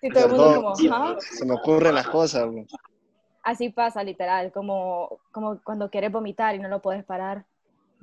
Sí, 0.00 0.08
todo 0.08 0.24
el 0.24 0.30
mundo 0.30 0.74
como, 0.74 0.94
¿Ah? 0.94 1.16
Se 1.20 1.44
me 1.44 1.54
ocurren 1.54 1.94
las 1.94 2.08
cosas. 2.08 2.50
Bro. 2.50 2.64
Así 3.42 3.70
pasa, 3.70 4.02
literal, 4.02 4.52
como, 4.52 5.20
como 5.30 5.60
cuando 5.62 5.90
quieres 5.90 6.12
vomitar 6.12 6.54
y 6.54 6.58
no 6.58 6.68
lo 6.68 6.80
puedes 6.80 7.04
parar. 7.04 7.44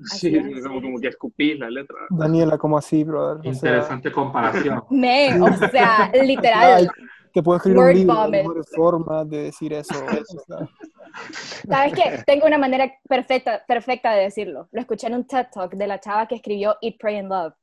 Así 0.06 0.30
sí, 0.30 0.36
es. 0.38 0.64
como, 0.64 0.82
como 0.82 1.00
que 1.00 1.08
escupís 1.08 1.60
la 1.60 1.70
letra. 1.70 1.98
Daniela, 2.10 2.58
como 2.58 2.78
así, 2.78 3.04
brother? 3.04 3.46
Interesante 3.46 4.08
o 4.08 4.12
sea, 4.12 4.22
comparación. 4.22 4.84
Me, 4.90 5.42
o 5.42 5.54
sea, 5.72 6.12
literal. 6.24 6.90
Te 7.34 7.44
puedo 7.44 7.58
escribir 7.58 7.80
un 7.80 7.94
libro, 7.94 8.28
mejores 8.28 8.70
formas 8.76 9.30
de 9.30 9.44
decir 9.44 9.74
eso. 9.74 9.94
¿Sabes 11.70 11.94
qué? 11.94 12.24
Tengo 12.26 12.48
una 12.48 12.58
manera 12.58 12.92
perfecta, 13.08 13.64
perfecta 13.68 14.12
de 14.14 14.24
decirlo. 14.24 14.68
Lo 14.72 14.82
escuché 14.82 15.08
en 15.08 15.16
un 15.16 15.26
TED 15.26 15.48
Talk 15.52 15.74
de 15.74 15.88
la 15.88 16.00
chava 16.00 16.28
que 16.28 16.36
escribió 16.36 16.78
Eat, 16.82 16.98
Pray 17.00 17.18
and 17.18 17.30
Love. 17.30 17.54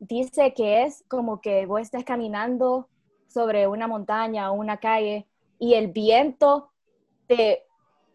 Dice 0.00 0.54
que 0.54 0.84
es 0.84 1.04
como 1.08 1.40
que 1.40 1.66
vos 1.66 1.80
estés 1.80 2.04
caminando 2.04 2.88
sobre 3.28 3.66
una 3.66 3.88
montaña 3.88 4.50
o 4.50 4.54
una 4.54 4.78
calle 4.78 5.26
y 5.58 5.74
el 5.74 5.88
viento 5.88 6.70
te, 7.26 7.64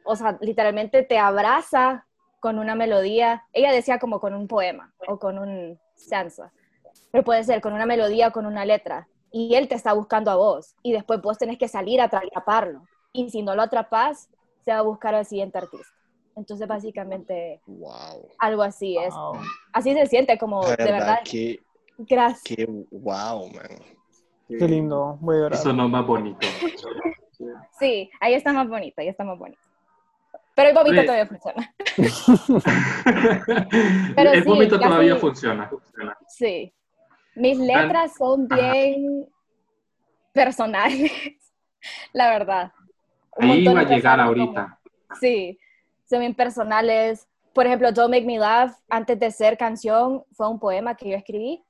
o 0.06 0.16
sea, 0.16 0.38
literalmente 0.42 1.04
te 1.04 1.18
abraza 1.18 2.08
con 2.40 2.60
una 2.60 2.76
melodía. 2.76 3.46
Ella 3.52 3.72
decía 3.72 4.00
como 4.00 4.20
con 4.20 4.34
un 4.34 4.48
poema 4.48 4.94
o 5.08 5.20
con 5.20 5.38
un 5.38 5.80
stanza. 5.96 6.52
Pero 7.12 7.24
puede 7.24 7.44
ser 7.44 7.62
con 7.62 7.74
una 7.74 7.86
melodía 7.86 8.30
o 8.30 8.32
con 8.32 8.46
una 8.46 8.66
letra. 8.66 9.08
Y 9.34 9.56
él 9.56 9.68
te 9.68 9.76
está 9.76 9.92
buscando 9.92 10.32
a 10.32 10.36
vos. 10.36 10.76
Y 10.84 10.94
después 10.94 11.22
vos 11.22 11.38
tenés 11.38 11.58
que 11.58 11.68
salir 11.68 12.00
a 12.00 12.06
atraparlo 12.06 12.84
y 13.14 13.30
si 13.30 13.44
no 13.44 13.56
lo 13.56 13.62
atrapas, 13.62 14.30
se 14.66 14.72
va 14.72 14.80
a 14.80 14.84
buscar 14.84 15.14
al 15.14 15.26
siguiente 15.26 15.58
artista. 15.58 15.94
Entonces, 16.36 16.68
básicamente, 16.68 17.62
wow. 17.68 18.28
algo 18.40 18.64
así 18.64 18.98
es. 18.98 19.14
Así 19.72 19.94
se 19.94 20.08
siente, 20.08 20.38
como 20.40 20.62
verdad, 20.62 20.86
de 20.86 20.92
verdad. 20.92 21.20
Qué, 21.24 21.62
Gracias. 21.98 22.42
Qué 22.44 22.66
wow, 22.92 23.50
man. 23.50 23.80
Qué 24.48 24.68
lindo, 24.68 25.18
voy 25.22 25.36
a 25.36 25.40
llorar. 25.42 25.60
Eso 25.60 25.74
no 25.74 25.86
es 25.86 25.92
más 25.92 26.08
bonito. 26.08 26.48
sí, 27.80 28.10
ahí 28.20 28.34
está 28.34 28.52
más 28.52 28.68
bonito, 28.68 29.00
ahí 29.00 29.10
está 29.10 29.24
más 29.24 29.38
bonito. 29.38 29.62
Pero 30.56 30.70
el 30.70 30.76
vómito 30.76 31.04
todavía 31.04 31.28
funciona. 31.28 31.76
Pero 34.16 34.32
el 34.32 34.44
sí, 34.44 34.50
vómito 34.50 34.80
todavía 34.80 35.16
funciona, 35.18 35.68
funciona. 35.68 36.18
Sí. 36.28 36.74
Mis 37.36 37.58
letras 37.58 38.14
son 38.18 38.48
bien 38.48 39.24
Ajá. 39.24 39.32
personales, 40.34 41.12
la 42.14 42.30
verdad. 42.30 42.72
Ahí 43.38 43.68
iba 43.68 43.80
a 43.80 43.84
llegar 43.84 44.20
ahorita. 44.20 44.80
Como, 44.84 45.20
sí, 45.20 45.58
son 46.06 46.20
bien 46.20 46.36
personales. 46.36 47.28
Por 47.54 47.66
ejemplo, 47.66 47.92
Don't 47.92 48.12
Make 48.12 48.26
Me 48.26 48.38
Laugh, 48.38 48.72
antes 48.90 49.20
de 49.20 49.32
ser 49.32 49.58
canción, 49.58 50.24
fue 50.32 50.50
un 50.50 50.60
poema 50.60 50.96
que 50.96 51.10
yo 51.10 51.16
escribí. 51.16 51.64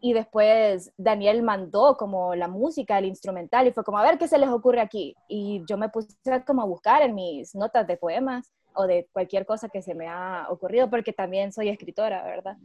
Y 0.00 0.12
después 0.12 0.92
Daniel 0.96 1.42
mandó 1.42 1.96
como 1.96 2.34
la 2.34 2.48
música, 2.48 2.98
el 2.98 3.06
instrumental, 3.06 3.66
y 3.66 3.72
fue 3.72 3.82
como, 3.82 3.98
a 3.98 4.02
ver 4.02 4.18
qué 4.18 4.28
se 4.28 4.38
les 4.38 4.48
ocurre 4.48 4.80
aquí. 4.80 5.14
Y 5.28 5.62
yo 5.66 5.78
me 5.78 5.88
puse 5.88 6.14
como 6.46 6.62
a 6.62 6.66
buscar 6.66 7.02
en 7.02 7.14
mis 7.14 7.54
notas 7.54 7.86
de 7.86 7.96
poemas 7.96 8.52
o 8.74 8.86
de 8.86 9.08
cualquier 9.12 9.46
cosa 9.46 9.68
que 9.70 9.80
se 9.80 9.94
me 9.94 10.06
ha 10.06 10.46
ocurrido, 10.50 10.90
porque 10.90 11.12
también 11.12 11.50
soy 11.50 11.70
escritora, 11.70 12.22
¿verdad? 12.24 12.56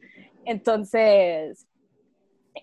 Entonces, 0.43 1.65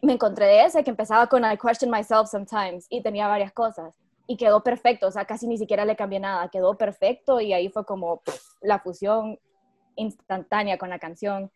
me 0.03 0.15
encontré 0.15 0.65
ese 0.65 0.85
que 0.85 0.91
empezaba 0.91 1.27
con 1.27 1.45
I 1.45 1.57
question 1.57 1.91
myself 1.91 2.29
sometimes 2.29 2.87
y 2.89 3.03
tenía 3.03 3.29
varias 3.29 3.53
cosas. 3.53 3.95
y 4.31 4.37
quedó 4.37 4.63
perfecto, 4.63 5.07
o 5.07 5.11
sea, 5.11 5.25
casi 5.25 5.47
ni 5.47 5.57
siquiera 5.57 5.87
le 5.87 5.97
cambié 5.97 6.21
nada, 6.21 6.51
quedó 6.51 6.77
perfecto 6.77 7.41
y 7.41 7.55
ahí 7.55 7.71
fue 7.71 7.87
como 7.87 8.21
la 8.61 8.79
fusión 8.79 9.39
instantánea 9.97 10.77
con 10.77 10.91
la 10.91 10.99
canción. 10.99 11.51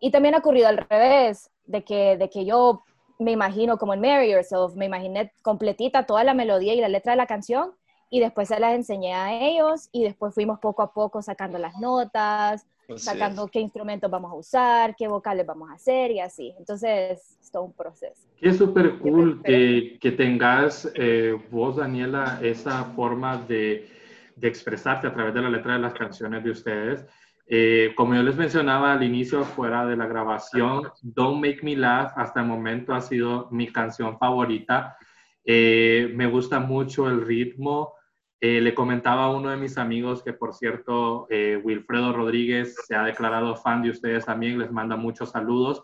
Y 0.00 0.10
también 0.10 0.34
ha 0.34 0.38
ocurrido 0.38 0.68
al 0.68 0.78
revés, 0.78 1.50
de 1.66 1.84
que, 1.84 2.16
de 2.16 2.30
que 2.30 2.46
yo 2.46 2.82
me 3.18 3.32
imagino 3.32 3.76
como 3.76 3.92
en 3.92 4.00
Marry 4.00 4.30
Yourself, 4.30 4.74
me 4.74 4.86
imaginé 4.86 5.32
completita 5.42 6.06
toda 6.06 6.24
la 6.24 6.32
melodía 6.32 6.74
y 6.74 6.80
la 6.80 6.88
letra 6.88 7.12
de 7.12 7.16
la 7.16 7.26
canción 7.26 7.74
y 8.10 8.20
después 8.20 8.48
se 8.48 8.60
las 8.60 8.74
enseñé 8.74 9.14
a 9.14 9.32
ellos 9.32 9.88
y 9.92 10.04
después 10.04 10.34
fuimos 10.34 10.58
poco 10.58 10.82
a 10.82 10.92
poco 10.92 11.22
sacando 11.22 11.58
las 11.58 11.76
notas, 11.78 12.66
sacando 12.96 13.48
qué 13.48 13.60
instrumentos 13.60 14.10
vamos 14.10 14.30
a 14.30 14.34
usar, 14.34 14.94
qué 14.96 15.08
vocales 15.08 15.44
vamos 15.44 15.70
a 15.70 15.74
hacer 15.74 16.12
y 16.12 16.20
así. 16.20 16.54
Entonces, 16.58 17.36
es 17.40 17.50
todo 17.50 17.64
un 17.64 17.72
proceso. 17.72 18.28
Qué 18.40 18.52
súper 18.52 18.98
cool 18.98 19.42
que, 19.42 19.98
que, 20.00 20.12
tengas 20.12 20.90
eh, 20.94 21.36
vos, 21.50 21.76
Daniela, 21.76 22.38
esa 22.42 22.84
forma 22.84 23.38
de, 23.38 23.88
de, 24.36 24.48
expresarte 24.48 25.06
a 25.06 25.12
través 25.12 25.34
de 25.34 25.42
la 25.42 25.50
letra 25.50 25.74
de 25.74 25.80
las 25.80 25.94
canciones 25.94 26.44
de 26.44 26.50
ustedes. 26.50 27.06
Eh, 27.48 27.92
como 27.96 28.14
yo 28.14 28.22
les 28.22 28.36
mencionaba 28.36 28.92
al 28.92 29.02
inicio, 29.02 29.44
fuera 29.44 29.86
de 29.86 29.96
la 29.96 30.06
grabación, 30.06 30.88
Don't 31.02 31.40
Make 31.40 31.60
Me 31.62 31.76
Laugh 31.76 32.12
hasta 32.16 32.40
el 32.40 32.46
momento 32.46 32.94
ha 32.94 33.00
sido 33.00 33.48
mi 33.50 33.68
canción 33.68 34.18
favorita. 34.18 34.96
Eh, 35.44 36.12
me 36.14 36.26
gusta 36.26 36.58
mucho 36.58 37.08
el 37.08 37.24
ritmo, 37.24 37.94
eh, 38.40 38.60
le 38.60 38.74
comentaba 38.74 39.24
a 39.24 39.30
uno 39.30 39.50
de 39.50 39.56
mis 39.56 39.78
amigos 39.78 40.22
que, 40.22 40.34
por 40.34 40.52
cierto, 40.52 41.26
eh, 41.30 41.60
Wilfredo 41.62 42.12
Rodríguez 42.12 42.76
se 42.86 42.94
ha 42.94 43.02
declarado 43.02 43.56
fan 43.56 43.82
de 43.82 43.90
ustedes 43.90 44.26
también, 44.26 44.58
les 44.58 44.70
manda 44.70 44.96
muchos 44.96 45.30
saludos. 45.30 45.82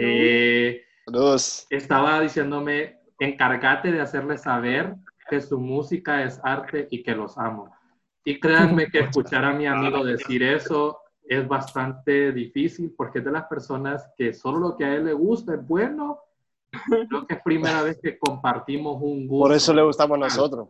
Eh, 0.00 0.84
saludos. 1.04 1.66
Estaba 1.70 2.20
diciéndome, 2.20 2.98
encárgate 3.20 3.92
de 3.92 4.00
hacerles 4.00 4.42
saber 4.42 4.94
que 5.28 5.40
su 5.40 5.60
música 5.60 6.24
es 6.24 6.40
arte 6.42 6.88
y 6.90 7.02
que 7.02 7.14
los 7.14 7.38
amo. 7.38 7.72
Y 8.24 8.40
créanme 8.40 8.90
que 8.90 9.00
escuchar 9.00 9.44
a 9.44 9.52
mi 9.52 9.66
amigo 9.66 10.04
decir 10.04 10.42
eso 10.42 10.98
es 11.26 11.46
bastante 11.46 12.32
difícil 12.32 12.92
porque 12.96 13.20
es 13.20 13.24
de 13.24 13.30
las 13.30 13.44
personas 13.44 14.10
que 14.16 14.32
solo 14.34 14.58
lo 14.58 14.76
que 14.76 14.84
a 14.84 14.94
él 14.94 15.04
le 15.04 15.12
gusta 15.12 15.54
es 15.54 15.66
bueno 15.66 16.23
Creo 17.08 17.26
que 17.26 17.34
es 17.34 17.42
primera 17.42 17.82
vez 17.82 17.98
que 18.00 18.18
compartimos 18.18 19.00
un 19.00 19.26
gusto. 19.26 19.44
Por 19.44 19.54
eso 19.54 19.72
le 19.72 19.82
gustamos 19.82 20.16
a 20.16 20.20
nosotros. 20.20 20.66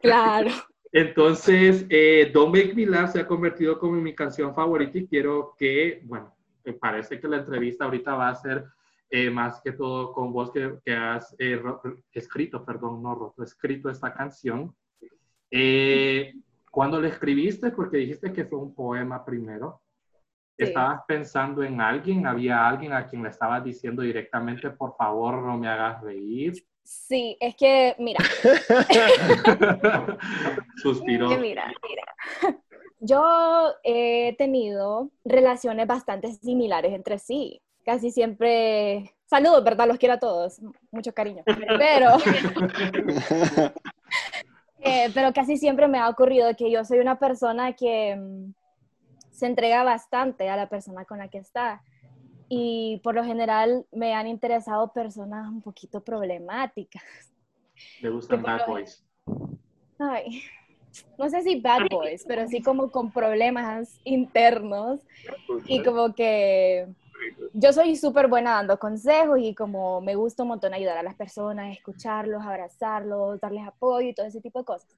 Claro. 0.00 0.50
Entonces, 0.92 1.84
eh, 1.90 2.30
Don't 2.32 2.54
Make 2.54 2.74
Me 2.74 2.86
Laugh 2.86 3.10
se 3.10 3.20
ha 3.20 3.26
convertido 3.26 3.78
como 3.78 3.94
mi 3.94 4.14
canción 4.14 4.54
favorita 4.54 4.98
y 4.98 5.06
quiero 5.06 5.54
que, 5.58 6.00
bueno, 6.04 6.34
me 6.64 6.72
parece 6.72 7.20
que 7.20 7.28
la 7.28 7.38
entrevista 7.38 7.84
ahorita 7.84 8.14
va 8.14 8.28
a 8.30 8.34
ser 8.34 8.64
eh, 9.08 9.30
más 9.30 9.60
que 9.60 9.72
todo 9.72 10.12
con 10.12 10.32
vos 10.32 10.50
que, 10.50 10.78
que 10.84 10.94
has 10.94 11.34
eh, 11.38 11.62
escrito, 12.12 12.64
perdón, 12.64 13.02
no 13.02 13.14
roto, 13.14 13.42
escrito 13.42 13.88
esta 13.88 14.12
canción. 14.12 14.74
Eh, 15.50 16.34
¿Cuándo 16.70 17.00
la 17.00 17.08
escribiste? 17.08 17.70
Porque 17.70 17.98
dijiste 17.98 18.32
que 18.32 18.44
fue 18.44 18.58
un 18.58 18.74
poema 18.74 19.24
primero. 19.24 19.80
¿Estabas 20.58 21.02
pensando 21.06 21.62
en 21.62 21.80
alguien? 21.80 22.26
¿Había 22.26 22.66
alguien 22.66 22.92
a 22.92 23.06
quien 23.06 23.22
le 23.22 23.28
estabas 23.28 23.62
diciendo 23.62 24.02
directamente, 24.02 24.70
por 24.70 24.96
favor, 24.96 25.42
no 25.42 25.58
me 25.58 25.68
hagas 25.68 26.00
reír? 26.02 26.54
Sí, 26.82 27.36
es 27.40 27.54
que, 27.56 27.94
mira. 27.98 28.20
Suspiró. 30.76 31.28
mira, 31.38 31.70
mira. 31.82 32.56
Yo 33.00 33.74
he 33.84 34.34
tenido 34.38 35.10
relaciones 35.24 35.86
bastante 35.86 36.32
similares 36.32 36.94
entre 36.94 37.18
sí. 37.18 37.60
Casi 37.84 38.10
siempre. 38.10 39.14
Saludos, 39.26 39.62
¿verdad? 39.64 39.88
Los 39.88 39.98
quiero 39.98 40.14
a 40.14 40.18
todos. 40.18 40.60
Mucho 40.90 41.12
cariño. 41.12 41.42
Pero. 41.78 42.12
Eh, 44.78 45.10
pero 45.14 45.32
casi 45.32 45.56
siempre 45.56 45.88
me 45.88 45.98
ha 45.98 46.08
ocurrido 46.08 46.54
que 46.54 46.70
yo 46.70 46.84
soy 46.84 47.00
una 47.00 47.18
persona 47.18 47.72
que 47.72 48.14
mm, 48.14 48.52
se 49.36 49.46
entrega 49.46 49.84
bastante 49.84 50.48
a 50.48 50.56
la 50.56 50.68
persona 50.68 51.04
con 51.04 51.18
la 51.18 51.28
que 51.28 51.38
está. 51.38 51.82
Y 52.48 53.00
por 53.04 53.14
lo 53.14 53.22
general 53.22 53.86
me 53.92 54.14
han 54.14 54.26
interesado 54.26 54.92
personas 54.92 55.48
un 55.48 55.60
poquito 55.60 56.02
problemáticas. 56.02 57.02
¿Le 58.00 58.08
gustan 58.08 58.42
bad 58.42 58.66
boys? 58.66 59.04
Ay, 59.98 60.42
no 61.18 61.28
sé 61.28 61.42
si 61.42 61.60
bad 61.60 61.88
boys, 61.90 62.24
pero 62.26 62.48
sí 62.48 62.62
como 62.62 62.90
con 62.90 63.12
problemas 63.12 64.00
internos. 64.04 65.00
Y 65.66 65.82
como 65.82 66.14
que 66.14 66.88
yo 67.52 67.74
soy 67.74 67.96
súper 67.96 68.28
buena 68.28 68.52
dando 68.52 68.78
consejos 68.78 69.38
y 69.38 69.54
como 69.54 70.00
me 70.00 70.14
gusta 70.14 70.44
un 70.44 70.50
montón 70.50 70.72
ayudar 70.72 70.96
a 70.96 71.02
las 71.02 71.14
personas, 71.14 71.76
escucharlos, 71.76 72.42
abrazarlos, 72.42 73.38
darles 73.38 73.66
apoyo 73.66 74.08
y 74.08 74.14
todo 74.14 74.24
ese 74.24 74.40
tipo 74.40 74.60
de 74.60 74.64
cosas. 74.64 74.96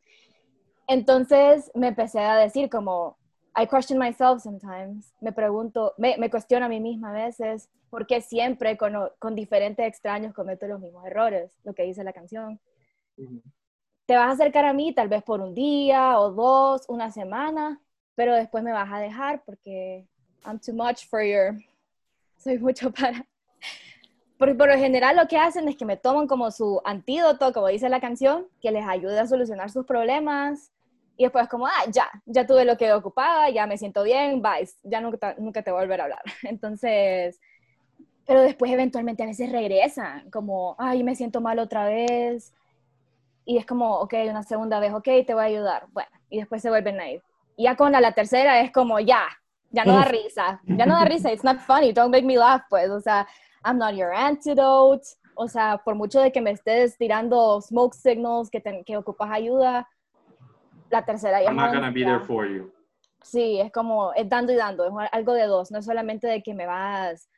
Entonces 0.87 1.72
me 1.74 1.88
empecé 1.88 2.20
a 2.20 2.37
decir 2.37 2.70
como, 2.70 3.16
I 3.61 3.66
question 3.66 3.99
myself 3.99 4.40
sometimes. 4.40 5.12
Me 5.21 5.33
pregunto, 5.33 5.92
me, 5.99 6.16
me 6.16 6.31
cuestiono 6.31 6.66
a 6.66 6.68
mí 6.68 6.79
misma 6.79 7.11
a 7.11 7.27
veces, 7.27 7.68
¿por 7.90 8.07
qué 8.07 8.21
siempre 8.21 8.77
con, 8.77 8.94
con, 9.18 9.35
diferentes 9.35 9.85
extraños 9.85 10.33
cometo 10.33 10.68
los 10.68 10.79
mismos 10.79 11.05
errores? 11.05 11.51
Lo 11.64 11.75
que 11.75 11.83
dice 11.83 12.05
la 12.05 12.12
canción. 12.12 12.61
Te 14.07 14.16
vas 14.16 14.29
a 14.29 14.33
acercar 14.33 14.64
a 14.64 14.73
mí 14.73 14.94
tal 14.94 15.09
vez 15.09 15.25
por 15.25 15.40
un 15.40 15.55
día 15.55 16.21
o 16.21 16.31
dos, 16.31 16.85
una 16.88 17.11
semana, 17.11 17.81
pero 18.14 18.33
después 18.33 18.62
me 18.62 18.73
vas 18.73 18.92
a 18.92 19.01
dejar 19.01 19.42
porque 19.44 20.07
I'm 20.44 20.61
too 20.61 20.73
much 20.73 21.09
for 21.09 21.23
your... 21.23 21.59
Soy 22.37 22.59
mucho 22.59 22.92
para... 22.92 23.27
Porque 24.38 24.55
por 24.55 24.68
lo 24.68 24.77
general 24.77 25.16
lo 25.16 25.27
que 25.27 25.37
hacen 25.37 25.68
es 25.68 25.77
que 25.77 25.85
me 25.85 25.97
toman 25.97 26.29
como 26.29 26.53
su 26.53 26.81
antídoto, 26.85 27.53
como 27.53 27.66
dice 27.66 27.88
la 27.88 28.01
canción, 28.01 28.47
que 28.61 28.71
les 28.71 28.87
ayude 28.87 29.18
a 29.18 29.27
solucionar 29.27 29.68
sus 29.68 29.85
problemas, 29.85 30.71
y 31.18 31.24
después 31.24 31.48
como, 31.48 31.66
ah, 31.66 31.85
ya, 31.90 32.09
ya 32.26 32.46
tuve 32.46 32.64
lo 32.64 32.76
que 32.76 32.92
ocupaba, 32.92 33.50
ya 33.50 33.66
me 33.66 33.76
siento 33.76 34.04
bien, 34.04 34.40
bye, 34.40 34.68
ya 34.85 35.00
nunca, 35.00 35.35
nunca 35.37 35.62
te 35.62 35.72
voy 35.72 35.81
a 35.81 35.83
volver 35.83 36.00
a 36.00 36.04
hablar. 36.04 36.22
Entonces, 36.44 37.40
pero 38.24 38.40
después 38.42 38.70
eventualmente 38.70 39.24
a 39.24 39.26
veces 39.26 39.50
regresan, 39.50 40.31
como, 40.31 40.76
ay, 40.78 41.02
me 41.02 41.16
siento 41.16 41.40
mal 41.40 41.59
otra 41.59 41.87
vez. 41.87 42.54
Y 43.44 43.59
es 43.59 43.66
como, 43.66 43.98
ok, 43.98 44.14
una 44.31 44.44
segunda 44.44 44.78
vez, 44.78 44.94
ok, 44.94 45.09
te 45.26 45.35
voy 45.35 45.42
a 45.42 45.46
ayudar. 45.46 45.87
Bueno, 45.90 46.11
y 46.31 46.38
después 46.38 46.62
se 46.62 46.70
vuelven 46.70 47.00
a 47.00 47.11
ir. 47.11 47.22
Y 47.57 47.64
ya 47.64 47.74
con 47.74 47.90
la, 47.90 48.00
la 48.00 48.12
tercera 48.12 48.61
es 48.61 48.70
como, 48.70 49.00
ya, 49.00 49.26
ya 49.70 49.85
no 49.85 49.96
da 49.96 50.04
risa, 50.04 50.61
ya 50.66 50.87
no 50.87 50.94
da 50.94 51.04
risa, 51.04 51.33
it's 51.33 51.42
not 51.42 51.59
funny, 51.59 51.92
don't 51.92 52.12
make 52.12 52.24
me 52.24 52.37
laugh, 52.37 52.62
pues, 52.70 52.88
o 52.90 53.00
sea, 53.00 53.26
I'm 53.64 53.76
not 53.76 53.94
your 53.94 54.14
antidote, 54.14 55.04
o 55.35 55.48
sea, 55.48 55.78
por 55.85 55.96
mucho 55.96 56.20
de 56.20 56.31
que 56.31 56.40
me 56.40 56.52
estés 56.52 56.96
tirando 56.96 57.61
smoke 57.61 57.94
signals, 57.94 58.48
que, 58.50 58.62
que 58.87 58.96
ocupas 58.96 59.31
ayuda, 59.33 59.88
la 60.90 61.05
tercera 61.05 61.42
ya 61.42 61.51
I'm 61.51 61.57
not 61.57 61.72
gonna 61.72 61.90
be 61.90 62.05
there 62.05 62.20
for 62.20 62.46
you. 62.46 62.72
Sí, 63.22 63.61
es 63.61 63.72
como, 63.72 64.12
es 64.14 64.29
dando 64.29 64.53
y 64.53 64.57
dando, 64.57 64.87
es 64.87 64.92
algo 65.12 65.33
de 65.33 65.46
dos, 65.46 65.70
no 65.70 65.79
es 65.79 65.85
solamente 65.85 66.27
de 66.27 66.42
que 66.42 66.55
me 66.55 66.66
vas 66.66 67.29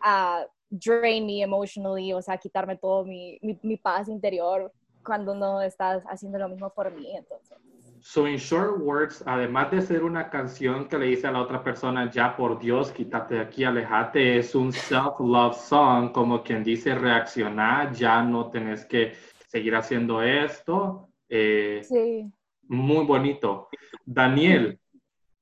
a 0.00 0.46
drain 0.70 1.26
me 1.26 1.42
emotionally, 1.42 2.12
o 2.12 2.22
sea, 2.22 2.38
quitarme 2.38 2.76
todo 2.76 3.04
mi, 3.04 3.38
mi, 3.42 3.58
mi 3.62 3.76
paz 3.76 4.08
interior 4.08 4.72
cuando 5.04 5.34
no 5.34 5.62
estás 5.62 6.04
haciendo 6.06 6.38
lo 6.38 6.48
mismo 6.48 6.70
por 6.70 6.92
mí, 6.92 7.16
entonces. 7.16 7.58
So, 8.00 8.26
in 8.28 8.36
short 8.36 8.80
words, 8.80 9.22
además 9.26 9.70
de 9.72 9.82
ser 9.82 10.04
una 10.04 10.30
canción 10.30 10.86
que 10.86 10.96
le 10.96 11.06
dice 11.06 11.26
a 11.26 11.32
la 11.32 11.40
otra 11.40 11.62
persona, 11.62 12.08
ya 12.10 12.36
por 12.36 12.58
Dios, 12.58 12.92
quítate 12.92 13.34
de 13.34 13.40
aquí, 13.40 13.64
alejate, 13.64 14.38
es 14.38 14.54
un 14.54 14.72
self-love 14.72 15.56
song, 15.56 16.12
como 16.12 16.42
quien 16.42 16.62
dice, 16.62 16.94
reaccionar, 16.94 17.92
ya 17.92 18.22
no 18.22 18.48
tenés 18.48 18.84
que 18.84 19.14
seguir 19.48 19.74
haciendo 19.74 20.22
esto. 20.22 21.08
Eh, 21.28 21.82
sí. 21.82 22.32
Muy 22.68 23.04
bonito. 23.04 23.68
Daniel, 24.04 24.78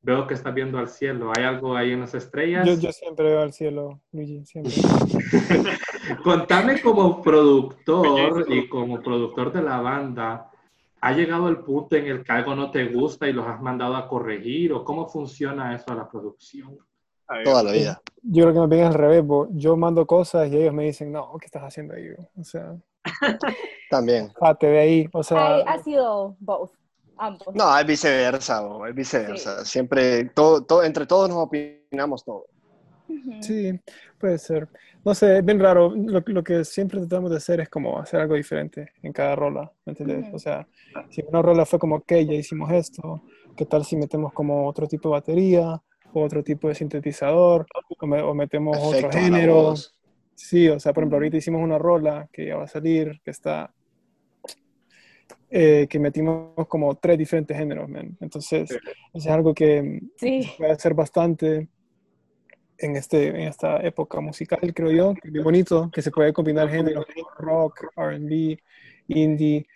veo 0.04 0.26
que 0.26 0.34
estás 0.34 0.54
viendo 0.54 0.78
al 0.78 0.88
cielo. 0.88 1.32
¿Hay 1.36 1.44
algo 1.44 1.74
ahí 1.74 1.92
en 1.92 2.00
las 2.00 2.14
estrellas? 2.14 2.80
Yo, 2.80 2.92
siempre 2.92 3.26
veo 3.26 3.40
al 3.40 3.52
cielo, 3.52 4.00
Luigi, 4.12 4.44
siempre. 4.44 4.72
Contame 6.22 6.80
como 6.80 7.22
productor 7.22 8.44
y 8.52 8.68
como 8.68 9.00
productor 9.00 9.52
de 9.52 9.62
la 9.62 9.80
banda, 9.80 10.50
¿ha 11.00 11.12
llegado 11.12 11.48
el 11.48 11.58
punto 11.58 11.96
en 11.96 12.06
el 12.06 12.22
que 12.22 12.32
algo 12.32 12.54
no 12.54 12.70
te 12.70 12.86
gusta 12.86 13.26
y 13.26 13.32
los 13.32 13.46
has 13.46 13.60
mandado 13.60 13.96
a 13.96 14.06
corregir? 14.06 14.72
¿O 14.74 14.84
cómo 14.84 15.08
funciona 15.08 15.74
eso 15.74 15.90
a 15.92 15.94
la 15.94 16.08
producción? 16.08 16.78
Toda 17.42 17.62
la 17.62 17.72
vida. 17.72 18.02
Yo 18.22 18.44
creo 18.44 18.54
que 18.54 18.60
me 18.60 18.68
piden 18.68 18.86
al 18.86 18.94
revés, 18.94 19.24
yo 19.52 19.76
mando 19.76 20.06
cosas 20.06 20.50
y 20.52 20.56
ellos 20.58 20.74
me 20.74 20.84
dicen, 20.84 21.10
no, 21.10 21.34
¿qué 21.40 21.46
estás 21.46 21.62
haciendo 21.62 21.94
ahí? 21.94 22.08
O 22.38 22.44
sea... 22.44 22.76
También. 23.88 24.30
Pate 24.38 24.66
de 24.66 24.78
ahí, 24.78 25.08
o 25.10 25.22
sea... 25.22 25.56
ha 25.56 25.82
sido 25.82 26.36
both. 26.38 26.72
No, 27.54 27.78
es 27.78 27.86
viceversa, 27.86 28.62
es 28.88 28.94
viceversa. 28.94 29.64
Siempre, 29.64 30.24
todo, 30.26 30.62
todo, 30.64 30.82
entre 30.82 31.06
todos 31.06 31.28
nos 31.28 31.38
opinamos 31.38 32.24
todo. 32.24 32.46
Sí, 33.40 33.78
puede 34.18 34.38
ser. 34.38 34.68
No 35.04 35.14
sé, 35.14 35.38
es 35.38 35.44
bien 35.44 35.60
raro. 35.60 35.94
Lo, 35.94 36.22
lo, 36.24 36.42
que 36.42 36.64
siempre 36.64 36.98
tratamos 37.00 37.30
de 37.30 37.36
hacer 37.36 37.60
es 37.60 37.68
como 37.68 37.98
hacer 37.98 38.20
algo 38.20 38.34
diferente 38.34 38.92
en 39.02 39.12
cada 39.12 39.36
rola, 39.36 39.70
¿me 39.84 39.92
entiendes? 39.92 40.32
O 40.32 40.38
sea, 40.38 40.66
si 41.10 41.22
una 41.28 41.42
rola 41.42 41.66
fue 41.66 41.78
como, 41.78 41.96
ok, 41.96 42.12
ya 42.26 42.34
hicimos 42.34 42.72
esto, 42.72 43.22
¿qué 43.54 43.66
tal 43.66 43.84
si 43.84 43.96
metemos 43.96 44.32
como 44.32 44.66
otro 44.66 44.86
tipo 44.88 45.10
de 45.10 45.12
batería 45.12 45.82
o 46.12 46.22
otro 46.22 46.42
tipo 46.42 46.68
de 46.68 46.74
sintetizador 46.74 47.66
o, 48.00 48.34
metemos 48.34 48.78
otro 48.80 49.10
género? 49.10 49.74
Sí, 50.34 50.68
o 50.68 50.80
sea, 50.80 50.92
por 50.94 51.02
ejemplo, 51.02 51.16
ahorita 51.18 51.36
hicimos 51.36 51.62
una 51.62 51.78
rola 51.78 52.28
que 52.32 52.46
ya 52.46 52.56
va 52.56 52.64
a 52.64 52.68
salir, 52.68 53.20
que 53.22 53.30
está 53.30 53.73
eh, 55.50 55.86
que 55.88 55.98
metimos 55.98 56.66
como 56.68 56.94
tres 56.96 57.18
diferentes 57.18 57.56
géneros, 57.56 57.88
man. 57.88 58.16
Entonces, 58.20 58.70
eso 58.70 58.80
es 59.14 59.26
algo 59.28 59.54
que 59.54 60.00
Sí. 60.16 60.50
puede 60.58 60.72
hacer 60.72 60.94
bastante 60.94 61.68
en, 62.78 62.96
este, 62.96 63.28
en 63.28 63.48
esta 63.48 63.78
época 63.86 64.20
musical, 64.20 64.74
creo 64.74 64.90
yo, 64.90 65.14
que 65.14 65.28
es 65.28 65.32
bien 65.32 65.44
bonito, 65.44 65.90
que 65.92 66.02
se 66.02 66.10
puede 66.10 66.32
combinar 66.32 66.68
géneros 66.68 67.06
rock, 67.38 67.86
R&B, 67.96 68.58
indie, 69.08 69.66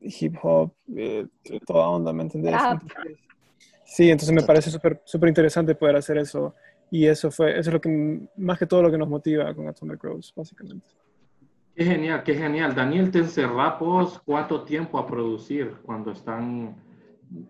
hip 0.00 0.36
hop, 0.42 0.72
eh, 0.96 1.26
toda 1.66 1.88
onda, 1.88 2.12
¿me 2.12 2.22
entendés? 2.22 2.54
Entonces, 2.54 3.18
sí, 3.84 4.10
entonces 4.10 4.34
me 4.34 4.42
parece 4.42 4.70
súper 4.70 5.02
súper 5.04 5.28
interesante 5.28 5.74
poder 5.74 5.96
hacer 5.96 6.18
eso 6.18 6.54
y 6.90 7.06
eso 7.06 7.30
fue, 7.30 7.50
eso 7.58 7.68
es 7.70 7.74
lo 7.74 7.80
que, 7.80 8.20
más 8.36 8.58
que 8.58 8.66
todo 8.66 8.82
lo 8.82 8.90
que 8.90 8.98
nos 8.98 9.08
motiva 9.08 9.52
con 9.54 9.68
Atomic 9.68 10.02
Rose, 10.02 10.32
básicamente. 10.34 10.86
Qué 11.78 11.84
genial, 11.84 12.24
qué 12.24 12.34
genial. 12.34 12.74
Daniel, 12.74 13.12
¿te 13.12 13.18
encerrás 13.18 13.78
vos 13.78 14.20
cuánto 14.24 14.64
tiempo 14.64 14.98
a 14.98 15.06
producir 15.06 15.76
cuando 15.84 16.10
están, 16.10 16.74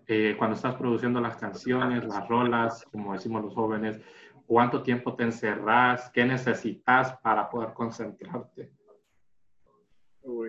eh, 0.05 0.35
cuando 0.37 0.55
estás 0.55 0.75
produciendo 0.75 1.19
las 1.19 1.35
canciones, 1.37 2.05
las 2.05 2.27
rolas, 2.27 2.85
como 2.91 3.13
decimos 3.13 3.41
los 3.41 3.55
jóvenes? 3.55 3.99
¿Cuánto 4.45 4.83
tiempo 4.83 5.15
te 5.15 5.23
encerrás? 5.23 6.11
¿Qué 6.11 6.23
necesitas 6.25 7.17
para 7.23 7.49
poder 7.49 7.73
concentrarte? 7.73 8.71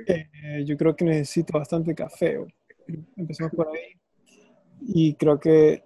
Eh, 0.06 0.62
yo 0.66 0.76
creo 0.76 0.94
que 0.94 1.06
necesito 1.06 1.56
bastante 1.56 1.94
café. 1.94 2.36
güey. 2.36 2.54
Empecemos 3.16 3.54
por 3.54 3.68
ahí. 3.68 3.98
Y 4.88 5.14
creo 5.14 5.40
que, 5.40 5.84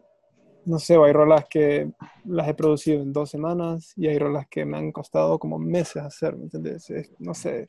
no 0.66 0.78
sé, 0.78 0.96
hay 0.96 1.12
rolas 1.12 1.44
que 1.48 1.90
las 2.24 2.48
he 2.48 2.54
producido 2.54 3.02
en 3.02 3.12
dos 3.12 3.30
semanas 3.30 3.92
y 3.96 4.08
hay 4.08 4.18
rolas 4.18 4.46
que 4.48 4.64
me 4.64 4.78
han 4.78 4.92
costado 4.92 5.38
como 5.38 5.58
meses 5.58 6.02
hacer, 6.02 6.36
¿me 6.36 6.44
entiendes? 6.44 6.88
Es- 6.90 7.12
no 7.18 7.34
sé. 7.34 7.66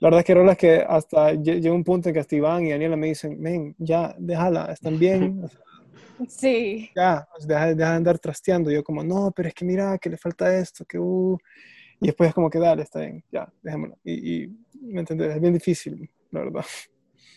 La 0.00 0.08
verdad 0.08 0.20
es 0.20 0.26
que 0.26 0.32
hay 0.32 0.38
rolas 0.38 0.58
que 0.58 0.84
hasta 0.88 1.32
lle- 1.34 1.60
llega 1.60 1.74
un 1.74 1.84
punto 1.84 2.08
en 2.08 2.14
que 2.14 2.20
hasta 2.20 2.36
Iván 2.36 2.66
y 2.66 2.70
Daniela 2.70 2.96
me 2.96 3.08
dicen, 3.08 3.40
men, 3.40 3.74
ya, 3.78 4.14
déjala, 4.18 4.66
están 4.72 4.98
bien, 4.98 5.42
Sí. 6.28 6.90
ya, 6.94 7.26
deja, 7.46 7.74
deja 7.74 7.90
de 7.90 7.96
andar 7.96 8.18
trasteando. 8.18 8.70
Yo 8.70 8.82
como, 8.84 9.02
no, 9.04 9.32
pero 9.34 9.48
es 9.48 9.54
que 9.54 9.64
mira, 9.64 9.98
que 9.98 10.10
le 10.10 10.16
falta 10.18 10.56
esto, 10.58 10.84
que 10.84 10.98
uh. 10.98 11.38
Y 12.00 12.06
después 12.08 12.28
es 12.30 12.34
como 12.34 12.50
que 12.50 12.58
dale, 12.58 12.82
está 12.82 13.00
bien, 13.00 13.24
ya, 13.32 13.52
dejémoslo. 13.62 13.98
Y, 14.04 14.44
y 14.44 14.48
¿me 14.82 15.00
entiendes? 15.00 15.34
Es 15.36 15.40
bien 15.40 15.54
difícil, 15.54 16.10
la 16.30 16.40
verdad. 16.40 16.64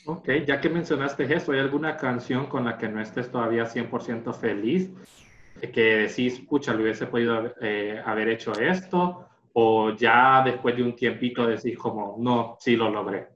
Ok, 0.05 0.29
ya 0.45 0.59
que 0.59 0.69
mencionaste 0.69 1.33
eso, 1.33 1.53
¿hay 1.53 1.59
alguna 1.59 1.95
canción 1.95 2.47
con 2.47 2.65
la 2.65 2.77
que 2.77 2.89
no 2.89 3.01
estés 3.01 3.31
todavía 3.31 3.65
100% 3.65 4.33
feliz? 4.33 4.91
Que 5.71 6.07
decís, 6.07 6.41
pucha, 6.41 6.73
le 6.73 6.83
hubiese 6.83 7.07
podido 7.07 7.53
eh, 7.61 8.01
haber 8.05 8.27
hecho 8.27 8.51
esto, 8.59 9.25
o 9.53 9.91
ya 9.95 10.41
después 10.43 10.75
de 10.75 10.83
un 10.83 10.95
tiempito 10.95 11.47
decís 11.47 11.77
como, 11.77 12.17
no, 12.19 12.57
sí 12.59 12.75
lo 12.75 12.89
logré. 12.89 13.29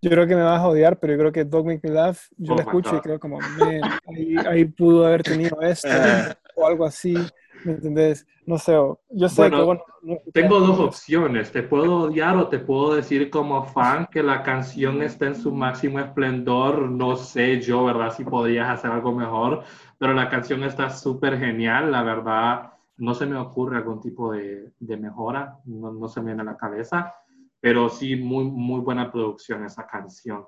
Yo 0.00 0.10
creo 0.10 0.26
que 0.26 0.34
me 0.34 0.42
vas 0.42 0.60
a 0.60 0.68
odiar, 0.68 0.98
pero 0.98 1.12
yo 1.12 1.18
creo 1.18 1.32
que 1.32 1.44
Dog 1.44 1.66
Make 1.66 1.88
Me 1.88 1.94
Laugh, 1.94 2.18
yo 2.36 2.54
Oh 2.54 2.56
la 2.56 2.62
escucho 2.62 2.90
y 2.90 2.98
God. 2.98 3.02
creo 3.02 3.20
como, 3.20 3.40
man, 3.40 4.00
ahí, 4.06 4.38
ahí 4.46 4.64
pudo 4.64 5.06
haber 5.06 5.22
tenido 5.22 5.60
esto 5.60 5.88
o 6.56 6.66
algo 6.66 6.84
así, 6.84 7.16
¿me 7.64 7.72
entendés? 7.72 8.26
No 8.46 8.58
sé, 8.58 8.72
yo 8.72 9.28
sé 9.28 9.42
Bueno, 9.42 9.56
que, 9.58 9.64
bueno, 9.64 9.82
no 10.02 10.16
Tengo 10.32 10.60
dos 10.60 10.78
opciones, 10.80 11.52
te 11.52 11.62
puedo 11.62 12.00
odiar 12.00 12.36
o 12.36 12.48
te 12.48 12.58
puedo 12.58 12.94
decir 12.94 13.30
como 13.30 13.64
fan 13.64 14.06
que 14.10 14.22
la 14.22 14.42
canción 14.42 15.02
está 15.02 15.26
en 15.26 15.34
su 15.34 15.52
máximo 15.52 16.00
esplendor, 16.00 16.90
no 16.90 17.16
sé 17.16 17.60
yo, 17.60 17.84
¿verdad? 17.84 18.14
Si 18.14 18.24
podrías 18.24 18.70
hacer 18.70 18.90
algo 18.90 19.12
mejor, 19.12 19.64
pero 19.98 20.14
la 20.14 20.28
canción 20.28 20.64
está 20.64 20.90
súper 20.90 21.38
genial, 21.38 21.92
la 21.92 22.02
verdad, 22.02 22.72
no 22.96 23.14
se 23.14 23.26
me 23.26 23.36
ocurre 23.36 23.76
algún 23.76 24.00
tipo 24.00 24.32
de, 24.32 24.72
de 24.78 24.96
mejora, 24.96 25.58
no, 25.64 25.92
no 25.92 26.08
se 26.08 26.20
me 26.20 26.26
viene 26.26 26.42
a 26.42 26.52
la 26.52 26.56
cabeza, 26.56 27.14
pero 27.60 27.88
sí, 27.88 28.16
muy, 28.16 28.44
muy 28.44 28.80
buena 28.80 29.10
producción 29.10 29.64
esa 29.64 29.86
canción. 29.86 30.46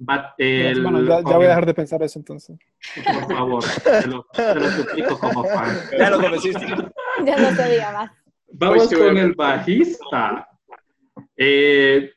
But, 0.00 0.20
el- 0.38 0.82
Bueno, 0.82 1.02
ya, 1.02 1.20
ya 1.28 1.36
voy 1.36 1.46
a 1.46 1.48
dejar 1.48 1.66
de 1.66 1.74
pensar 1.74 2.02
eso 2.02 2.18
entonces. 2.18 2.56
Por 3.04 3.26
favor, 3.36 3.64
te 3.84 4.06
lo, 4.06 4.24
te 4.32 4.54
lo 4.54 4.70
suplico 4.70 5.18
como 5.18 5.44
fan. 5.44 5.76
Ya 5.98 6.10
lo 6.10 6.20
convenciste. 6.20 6.64
Ya 7.24 7.36
no 7.36 7.50
se 7.50 7.68
diga 7.68 7.92
más. 7.92 8.12
Vamos 8.52 8.86
Pues, 8.88 8.98
con 8.98 9.18
el 9.18 9.34
bajista. 9.34 10.48
Eh, 11.36 12.12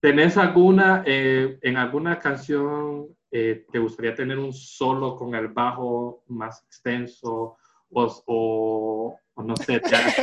¿Tenés 0.00 0.36
alguna, 0.36 1.02
eh, 1.04 1.58
en 1.62 1.76
alguna 1.76 2.18
canción, 2.18 3.08
eh, 3.30 3.66
te 3.70 3.78
gustaría 3.80 4.14
tener 4.14 4.38
un 4.38 4.52
solo 4.52 5.16
con 5.16 5.34
el 5.34 5.48
bajo 5.48 6.22
más 6.28 6.62
extenso? 6.64 7.56
O, 7.92 8.22
o- 8.26 9.18
o 9.34 9.42
no 9.42 9.56
sé, 9.56 9.82
ya- 9.90 10.14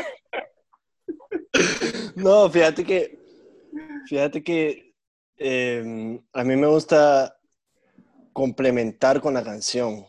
No, 2.15 2.49
fíjate 2.49 2.83
que, 2.83 3.19
fíjate 4.07 4.41
que 4.43 4.86
eh, 5.37 6.19
a 6.33 6.43
mí 6.43 6.55
me 6.55 6.67
gusta 6.67 7.37
complementar 8.33 9.21
con 9.21 9.33
la 9.33 9.43
canción, 9.43 10.05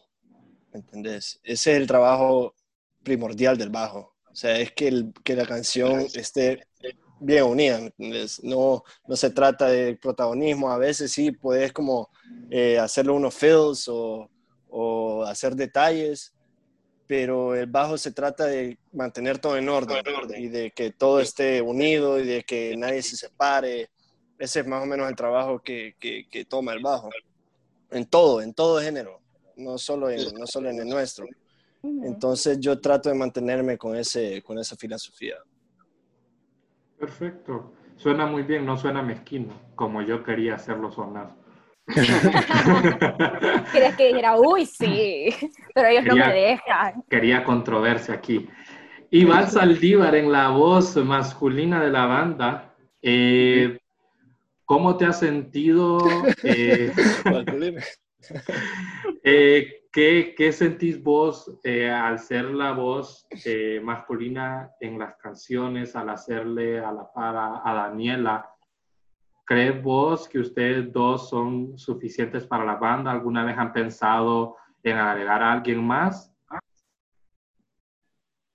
¿me 0.72 0.80
entendés? 0.80 1.40
Ese 1.44 1.72
es 1.72 1.78
el 1.78 1.86
trabajo 1.86 2.54
primordial 3.02 3.58
del 3.58 3.70
bajo. 3.70 4.16
O 4.32 4.36
sea, 4.36 4.58
es 4.60 4.72
que, 4.72 4.88
el- 4.88 5.12
que 5.24 5.36
la 5.36 5.46
canción 5.46 6.06
esté 6.14 6.64
bien 7.20 7.44
unida, 7.44 7.78
¿me 7.80 7.86
entendés? 7.88 8.42
No, 8.44 8.84
no 9.06 9.16
se 9.16 9.30
trata 9.30 9.68
de 9.68 9.96
protagonismo, 9.96 10.70
a 10.70 10.78
veces 10.78 11.12
sí 11.12 11.32
puedes 11.32 11.72
como 11.72 12.10
eh, 12.50 12.78
hacerle 12.78 13.12
unos 13.12 13.34
fills 13.34 13.88
o, 13.88 14.30
o 14.68 15.24
hacer 15.24 15.56
detalles, 15.56 16.34
pero 17.06 17.54
el 17.54 17.66
bajo 17.66 17.96
se 17.98 18.12
trata 18.12 18.46
de 18.46 18.78
mantener 18.92 19.38
todo 19.38 19.56
en 19.56 19.68
orden 19.68 20.02
y 20.36 20.48
de 20.48 20.70
que 20.72 20.92
todo 20.92 21.20
esté 21.20 21.62
unido 21.62 22.20
y 22.20 22.26
de 22.26 22.44
que 22.44 22.76
nadie 22.76 23.02
se 23.02 23.16
separe. 23.16 23.90
Ese 24.38 24.60
es 24.60 24.66
más 24.66 24.82
o 24.82 24.86
menos 24.86 25.08
el 25.08 25.16
trabajo 25.16 25.58
que, 25.60 25.96
que, 25.98 26.26
que 26.30 26.44
toma 26.44 26.72
el 26.72 26.80
bajo. 26.82 27.10
En 27.90 28.06
todo, 28.06 28.40
en 28.42 28.54
todo 28.54 28.80
género, 28.80 29.20
no 29.56 29.78
solo 29.78 30.10
en, 30.10 30.18
no 30.38 30.46
solo 30.46 30.68
en 30.70 30.78
el 30.80 30.88
nuestro. 30.88 31.26
Entonces 31.82 32.58
yo 32.60 32.80
trato 32.80 33.08
de 33.08 33.14
mantenerme 33.14 33.76
con, 33.78 33.96
ese, 33.96 34.42
con 34.42 34.58
esa 34.58 34.76
filosofía. 34.76 35.36
Perfecto. 36.98 37.72
Suena 37.96 38.26
muy 38.26 38.42
bien, 38.42 38.64
no 38.66 38.76
suena 38.76 39.02
mezquino, 39.02 39.52
como 39.74 40.02
yo 40.02 40.22
quería 40.22 40.54
hacerlo 40.54 40.90
sonar. 40.92 41.34
Querías 43.72 43.96
que 43.96 44.08
dijera, 44.08 44.36
uy, 44.38 44.66
sí, 44.66 45.28
pero 45.74 45.88
ellos 45.88 46.04
no 46.04 46.14
me 46.16 46.22
Quería- 46.24 46.34
dejan. 46.50 47.02
Quería 47.08 47.44
controversia 47.44 48.14
aquí. 48.14 48.48
Iván 49.10 49.50
Saldívar 49.50 50.14
en 50.14 50.30
la 50.30 50.50
voz 50.50 50.96
masculina 50.96 51.82
de 51.82 51.90
la 51.90 52.06
banda. 52.06 52.74
Eh, 53.00 53.77
¿Cómo 54.68 54.98
te 54.98 55.06
has 55.06 55.18
sentido? 55.20 55.98
Eh, 56.42 56.92
eh, 59.24 59.86
¿qué, 59.90 60.34
qué 60.36 60.52
sentís 60.52 61.02
vos 61.02 61.58
eh, 61.64 61.88
al 61.88 62.18
ser 62.18 62.44
la 62.50 62.72
voz 62.72 63.26
eh, 63.46 63.80
masculina 63.82 64.70
en 64.78 64.98
las 64.98 65.16
canciones, 65.16 65.96
al 65.96 66.10
hacerle 66.10 66.80
a 66.80 66.92
la 66.92 67.10
par 67.10 67.34
a, 67.34 67.62
a 67.64 67.74
Daniela? 67.74 68.46
¿Crees 69.46 69.82
vos 69.82 70.28
que 70.28 70.38
ustedes 70.38 70.92
dos 70.92 71.30
son 71.30 71.78
suficientes 71.78 72.46
para 72.46 72.66
la 72.66 72.76
banda? 72.76 73.10
¿Alguna 73.10 73.46
vez 73.46 73.56
han 73.56 73.72
pensado 73.72 74.56
en 74.82 74.98
agregar 74.98 75.42
a 75.42 75.52
alguien 75.54 75.82
más? 75.82 76.30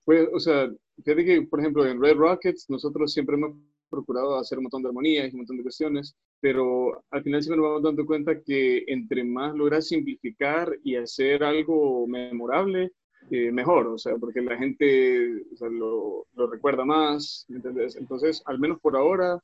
Pues, 0.06 0.30
o 0.32 0.40
sea, 0.40 0.70
fíjate 1.04 1.26
que, 1.26 1.42
por 1.42 1.60
ejemplo, 1.60 1.84
en 1.88 2.00
Red 2.00 2.18
Rockets 2.18 2.70
nosotros 2.70 3.12
siempre 3.12 3.36
hemos 3.36 3.56
procurado 3.94 4.36
hacer 4.38 4.58
un 4.58 4.64
montón 4.66 4.82
de 4.84 4.90
armonías 4.90 5.28
y 5.28 5.36
un 5.36 5.42
montón 5.42 5.58
de 5.58 5.64
cuestiones, 5.64 6.16
pero 6.42 7.04
al 7.12 7.24
final 7.24 7.42
siempre 7.42 7.58
nos 7.62 7.70
vamos 7.70 7.84
dando 7.84 8.06
cuenta 8.06 8.42
que 8.42 8.84
entre 8.88 9.24
más 9.24 9.56
logras 9.56 9.88
simplificar 9.88 10.66
y 10.84 10.96
hacer 10.96 11.44
algo 11.44 12.06
memorable, 12.08 12.92
eh, 13.32 13.52
mejor, 13.52 13.88
o 13.88 13.98
sea, 13.98 14.18
porque 14.18 14.42
la 14.42 14.58
gente 14.58 15.44
o 15.54 15.56
sea, 15.56 15.70
lo, 15.70 16.26
lo 16.36 16.48
recuerda 16.48 16.84
más, 16.84 17.46
¿me 17.48 17.58
¿entendés? 17.58 17.96
Entonces, 17.96 18.42
al 18.46 18.60
menos 18.60 18.80
por 18.82 18.98
ahora, 18.98 19.40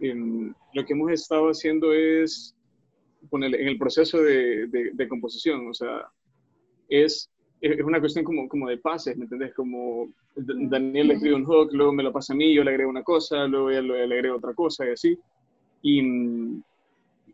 em, 0.00 0.52
lo 0.74 0.84
que 0.84 0.92
hemos 0.94 1.12
estado 1.12 1.48
haciendo 1.48 1.92
es 1.92 2.56
ponerle 3.30 3.62
en 3.62 3.68
el 3.68 3.78
proceso 3.78 4.18
de, 4.20 4.66
de- 4.66 4.90
de 4.92 5.08
composición, 5.08 5.68
o 5.68 5.74
sea, 5.74 6.08
es, 6.88 7.30
es 7.60 7.80
una 7.82 8.00
cuestión 8.00 8.24
como, 8.24 8.48
como 8.48 8.68
de 8.68 8.78
pases, 8.78 9.16
¿me 9.16 9.24
entendés? 9.24 9.54
Como 9.54 10.08
D- 10.34 10.54
Daniel 10.68 11.08
le 11.08 11.14
escribe 11.14 11.34
un 11.36 11.44
hook, 11.44 11.70
luego 11.72 11.92
me 11.92 12.02
lo 12.02 12.12
pasa 12.12 12.32
a 12.32 12.36
mí, 12.36 12.54
yo 12.54 12.64
le 12.64 12.70
agrego 12.70 12.90
una 12.90 13.02
cosa, 13.02 13.46
luego 13.46 13.70
ella 13.70 13.82
le 13.82 14.02
agrega 14.14 14.34
otra 14.36 14.54
cosa 14.54 14.86
y 14.86 14.90
así. 14.92 15.18
Y, 15.82 16.02
mm, 16.02 16.62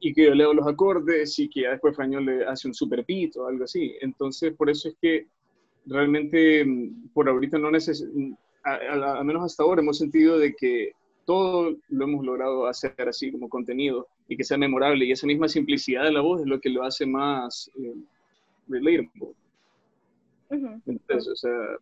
y 0.00 0.12
que 0.14 0.24
yo 0.24 0.34
leo 0.34 0.52
los 0.54 0.66
acordes 0.66 1.38
y 1.38 1.48
que 1.48 1.62
ya 1.62 1.70
después 1.72 1.96
Frañol 1.96 2.26
le 2.26 2.44
hace 2.44 2.68
un 2.68 2.74
super 2.74 3.04
beat 3.06 3.36
o 3.36 3.46
algo 3.48 3.64
así. 3.64 3.94
Entonces, 4.00 4.54
por 4.54 4.68
eso 4.70 4.88
es 4.88 4.96
que 5.00 5.26
realmente 5.86 6.64
mm, 6.64 7.08
por 7.14 7.28
ahorita 7.28 7.58
no 7.58 7.70
necesitamos, 7.70 8.38
al 8.64 9.24
menos 9.24 9.44
hasta 9.44 9.62
ahora 9.62 9.80
hemos 9.80 9.98
sentido 9.98 10.38
de 10.38 10.54
que 10.54 10.92
todo 11.24 11.76
lo 11.88 12.04
hemos 12.04 12.24
logrado 12.24 12.66
hacer 12.66 12.94
así 13.08 13.30
como 13.32 13.48
contenido 13.48 14.08
y 14.28 14.36
que 14.36 14.44
sea 14.44 14.58
memorable 14.58 15.04
y 15.04 15.12
esa 15.12 15.26
misma 15.26 15.48
simplicidad 15.48 16.04
de 16.04 16.12
la 16.12 16.20
voz 16.20 16.40
es 16.40 16.46
lo 16.46 16.60
que 16.60 16.70
lo 16.70 16.82
hace 16.84 17.06
más 17.06 17.70
eh, 17.78 17.94
relatable. 18.68 19.34
Ujú. 20.50 20.80
Entonces, 20.86 21.32
o 21.32 21.36
sea, 21.36 21.78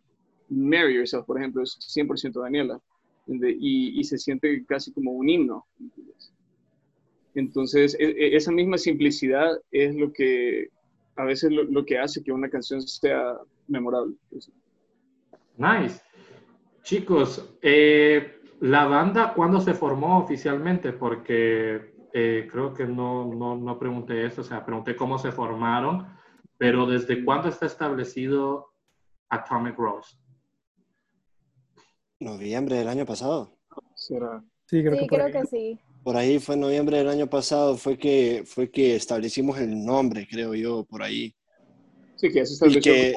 Marry 0.49 0.95
Yourself, 0.95 1.25
por 1.25 1.37
ejemplo, 1.37 1.63
es 1.63 1.77
100% 1.79 2.41
Daniela. 2.41 2.79
Y, 3.27 3.99
y 3.99 4.03
se 4.03 4.19
siente 4.19 4.63
casi 4.67 4.91
como 4.91 5.11
un 5.11 5.27
himno. 5.27 5.65
Entonces, 7.33 7.97
e, 7.99 8.05
e, 8.05 8.35
esa 8.35 8.51
misma 8.51 8.77
simplicidad 8.77 9.59
es 9.71 9.95
lo 9.95 10.11
que 10.13 10.69
a 11.15 11.23
veces 11.23 11.51
lo, 11.51 11.85
que 11.85 11.97
hace 11.97 12.23
que 12.23 12.31
una 12.31 12.49
canción 12.49 12.81
sea 12.81 13.37
memorable. 13.67 14.15
Nice. 15.57 16.01
Chicos, 16.83 17.57
eh, 17.61 18.39
¿la 18.59 18.85
banda 18.85 19.33
cuándo 19.33 19.59
se 19.61 19.73
formó 19.73 20.19
oficialmente? 20.19 20.91
Porque 20.91 21.93
eh, 22.13 22.47
creo 22.51 22.73
que 22.73 22.85
no, 22.85 23.33
no, 23.33 23.55
no, 23.55 23.79
pregunté 23.79 24.25
eso, 24.25 24.41
o 24.41 24.43
sea, 24.43 24.65
pregunté 24.65 24.95
cómo 24.95 25.17
se 25.17 25.31
formaron, 25.31 26.05
pero 26.57 26.85
¿desde 26.85 27.23
cuándo 27.23 27.49
está 27.49 27.65
establecido 27.65 28.71
Atomic 29.29 29.77
Rose? 29.77 30.15
Noviembre 32.19 32.77
del 32.77 32.87
año 32.87 33.05
pasado. 33.05 33.57
¿Será? 33.95 34.43
Sí, 34.65 34.83
creo, 34.83 34.97
que, 34.99 35.07
creo 35.07 35.31
que 35.31 35.45
sí. 35.45 35.79
Por 36.03 36.15
ahí 36.17 36.39
fue 36.39 36.55
noviembre 36.55 36.97
del 36.97 37.09
año 37.09 37.27
pasado, 37.27 37.77
fue 37.77 37.97
que, 37.97 38.43
fue 38.45 38.69
que 38.69 38.95
establecimos 38.95 39.59
el 39.59 39.83
nombre, 39.83 40.27
creo 40.29 40.53
yo, 40.53 40.83
por 40.85 41.03
ahí. 41.03 41.35
Sí, 42.15 42.31
que 42.31 42.41
eso 42.41 42.65
y, 42.67 42.79
que, 42.79 43.13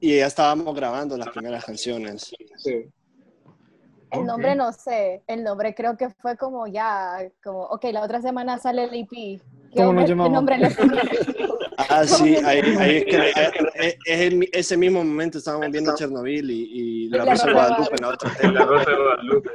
y 0.00 0.16
ya 0.16 0.26
estábamos 0.26 0.74
grabando 0.74 1.16
las 1.16 1.28
primeras 1.28 1.64
canciones. 1.64 2.32
Sí. 2.56 2.88
El 4.10 4.24
nombre 4.24 4.54
no 4.54 4.72
sé, 4.72 5.22
el 5.26 5.44
nombre 5.44 5.74
creo 5.74 5.96
que 5.96 6.08
fue 6.08 6.36
como 6.36 6.66
ya, 6.66 7.30
como, 7.42 7.64
ok, 7.64 7.84
la 7.92 8.02
otra 8.02 8.22
semana 8.22 8.58
sale 8.58 8.84
el 8.84 8.94
EP. 8.94 9.42
¿Cómo 9.74 9.92
nos 9.92 10.08
llamamos? 10.08 10.32
nombre 10.32 10.58
le 10.58 10.70
Ah, 11.78 12.04
sí, 12.04 12.36
ahí, 12.44 12.60
ahí, 12.76 13.04
es, 13.74 13.96
es 14.04 14.34
ese 14.52 14.76
mismo 14.76 15.04
momento 15.04 15.38
estábamos 15.38 15.70
viendo 15.70 15.94
Chernobyl 15.94 16.50
y, 16.50 16.70
y 16.72 17.08
La 17.10 17.24
Rosa 17.24 17.46
de 17.46 17.52
Guadalupe. 17.52 17.96
La 18.52 18.64
Rosa 18.64 18.90
de 18.90 18.96
Guadalupe. 18.96 19.50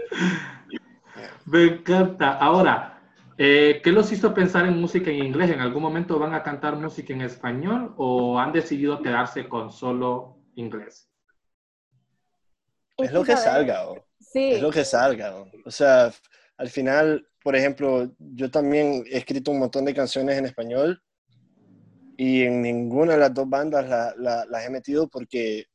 Me 1.45 1.63
encanta. 1.63 2.38
Ahora, 2.38 3.01
eh, 3.38 3.81
¿qué 3.83 3.91
los 3.91 4.09
hizo 4.13 4.33
pensar 4.33 4.65
en 4.65 4.79
música 4.79 5.12
en 5.12 5.25
inglés? 5.25 5.49
¿En 5.49 5.59
algún 5.59 5.81
momento 5.81 6.17
van 6.17 6.33
a 6.33 6.43
cantar 6.43 6.77
música 6.77 7.12
en 7.12 7.21
español 7.21 7.93
o 7.97 8.39
han 8.39 8.53
decidido 8.53 9.01
quedarse 9.01 9.49
con 9.49 9.69
solo 9.69 10.38
inglés? 10.55 11.09
Es 12.97 13.12
lo 13.12 13.23
que 13.23 13.36
salga, 13.36 13.86
sí. 14.19 14.53
es 14.53 14.62
lo 14.62 14.71
que 14.71 14.86
salga. 14.86 15.36
O 15.65 15.71
sea, 15.71 16.12
al 16.57 16.69
final, 16.69 17.27
por 17.43 17.57
ejemplo, 17.57 18.09
yo 18.17 18.49
también 18.49 19.03
he 19.07 19.17
escrito 19.17 19.51
un 19.51 19.59
montón 19.59 19.83
de 19.83 19.93
canciones 19.93 20.38
en 20.38 20.45
español 20.45 21.01
y 22.17 22.43
en 22.43 22.62
ninguna 22.62 23.13
de 23.13 23.19
las 23.19 23.34
dos 23.34 23.49
bandas 23.49 24.15
las 24.17 24.65
he 24.65 24.69
metido 24.69 25.08
porque 25.08 25.65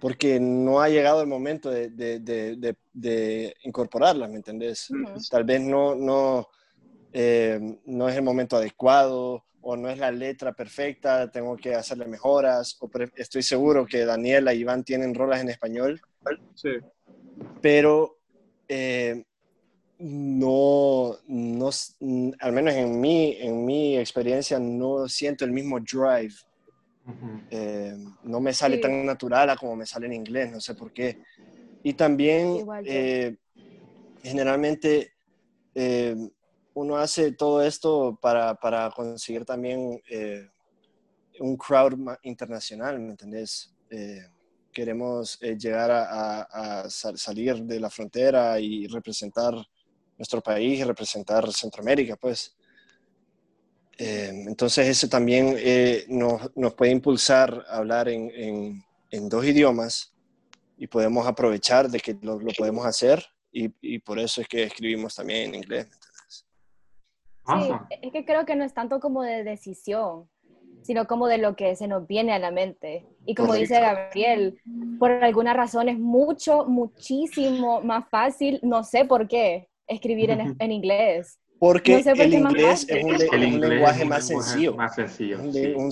porque 0.00 0.40
no 0.40 0.80
ha 0.80 0.88
llegado 0.88 1.20
el 1.20 1.28
momento 1.28 1.70
de, 1.70 1.88
de, 1.90 2.18
de, 2.18 2.76
de 2.92 3.54
incorporarlas, 3.62 4.28
¿me 4.28 4.34
entendés? 4.34 4.88
Tal 5.30 5.44
vez 5.44 5.60
no, 5.60 5.94
no, 5.94 6.48
eh, 7.12 7.78
no 7.84 8.08
es 8.08 8.16
el 8.16 8.22
momento 8.22 8.56
adecuado 8.56 9.44
o 9.60 9.76
no 9.76 9.88
es 9.88 9.98
la 9.98 10.10
letra 10.10 10.54
perfecta, 10.54 11.30
tengo 11.30 11.56
que 11.56 11.76
hacerle 11.76 12.06
mejoras, 12.06 12.76
o 12.80 12.90
estoy 13.14 13.44
seguro 13.44 13.86
que 13.86 14.04
Daniela 14.04 14.52
y 14.52 14.62
Iván 14.62 14.82
tienen 14.82 15.14
rolas 15.14 15.40
en 15.40 15.50
español, 15.50 16.00
sí. 16.56 16.70
pero 17.60 18.18
eh, 18.66 19.22
no, 20.02 21.16
no, 21.28 21.70
al 22.40 22.52
menos 22.52 22.74
en 22.74 23.00
mi, 23.00 23.36
en 23.38 23.64
mi 23.64 23.96
experiencia, 23.96 24.58
no 24.58 25.08
siento 25.08 25.44
el 25.44 25.52
mismo 25.52 25.78
drive 25.80 26.34
eh, 27.50 27.96
no 28.22 28.40
me 28.40 28.52
sale 28.52 28.78
tan 28.78 29.04
natural 29.04 29.56
como 29.58 29.76
me 29.76 29.86
sale 29.86 30.06
en 30.06 30.12
inglés, 30.12 30.50
no 30.50 30.60
sé 30.60 30.74
por 30.74 30.92
qué. 30.92 31.22
Y 31.82 31.94
también, 31.94 32.64
eh, 32.84 33.36
generalmente, 34.22 35.12
eh, 35.74 36.16
uno 36.74 36.96
hace 36.96 37.32
todo 37.32 37.62
esto 37.62 38.18
para, 38.20 38.54
para 38.54 38.90
conseguir 38.90 39.44
también 39.44 40.00
un 41.40 41.56
crowd 41.56 41.94
internacional, 42.22 42.98
¿me 43.00 43.10
entendés? 43.10 43.74
queremos 44.72 45.38
llegar 45.40 45.90
a, 45.90 46.42
a, 46.42 46.88
salir 46.88 47.62
de 47.64 47.78
la 47.78 47.90
frontera 47.90 48.58
y 48.58 48.86
representar 48.86 49.54
nuestro 50.22 50.40
país 50.40 50.78
y 50.78 50.84
representar 50.84 51.52
Centroamérica, 51.52 52.14
pues. 52.16 52.56
Eh, 53.98 54.30
entonces 54.46 54.86
eso 54.86 55.08
también 55.08 55.54
eh, 55.58 56.04
nos, 56.08 56.50
nos, 56.56 56.74
puede 56.74 56.92
impulsar 56.92 57.64
a 57.68 57.78
hablar 57.78 58.08
en, 58.08 58.82
en, 59.10 59.28
dos 59.28 59.44
idiomas 59.44 60.14
y 60.78 60.86
podemos 60.86 61.26
aprovechar 61.26 61.90
de 61.90 62.00
que 62.00 62.16
lo, 62.22 62.38
lo 62.40 62.52
podemos 62.56 62.86
hacer 62.86 63.24
y, 63.52 63.70
y, 63.82 63.98
por 63.98 64.18
eso 64.18 64.40
es 64.40 64.48
que 64.48 64.62
escribimos 64.62 65.14
también 65.14 65.50
en 65.50 65.56
inglés. 65.56 65.88
Sí, 67.46 67.72
es 68.00 68.12
que 68.12 68.24
creo 68.24 68.46
que 68.46 68.56
no 68.56 68.64
es 68.64 68.72
tanto 68.72 68.98
como 68.98 69.22
de 69.22 69.44
decisión, 69.44 70.28
sino 70.82 71.06
como 71.06 71.26
de 71.26 71.38
lo 71.38 71.54
que 71.54 71.76
se 71.76 71.88
nos 71.88 72.06
viene 72.06 72.32
a 72.32 72.38
la 72.38 72.50
mente. 72.50 73.06
Y 73.26 73.34
como 73.34 73.54
dice 73.54 73.80
Gabriel, 73.80 74.60
por 74.98 75.10
alguna 75.10 75.52
razón 75.52 75.88
es 75.88 75.98
mucho, 75.98 76.64
muchísimo 76.64 77.82
más 77.82 78.08
fácil, 78.08 78.58
no 78.62 78.84
sé 78.84 79.04
por 79.04 79.28
qué, 79.28 79.68
escribir 79.86 80.30
en, 80.30 80.56
en 80.58 80.72
inglés. 80.72 81.38
Porque 81.58 81.94
el, 81.94 82.34
inglés 82.34 82.86
es 82.88 83.04
un, 83.04 83.60
lenguaje 83.60 84.04
más 84.04 84.26
sencillo. 84.26 84.74
Más 84.74 84.96
sencillo. 84.96 85.38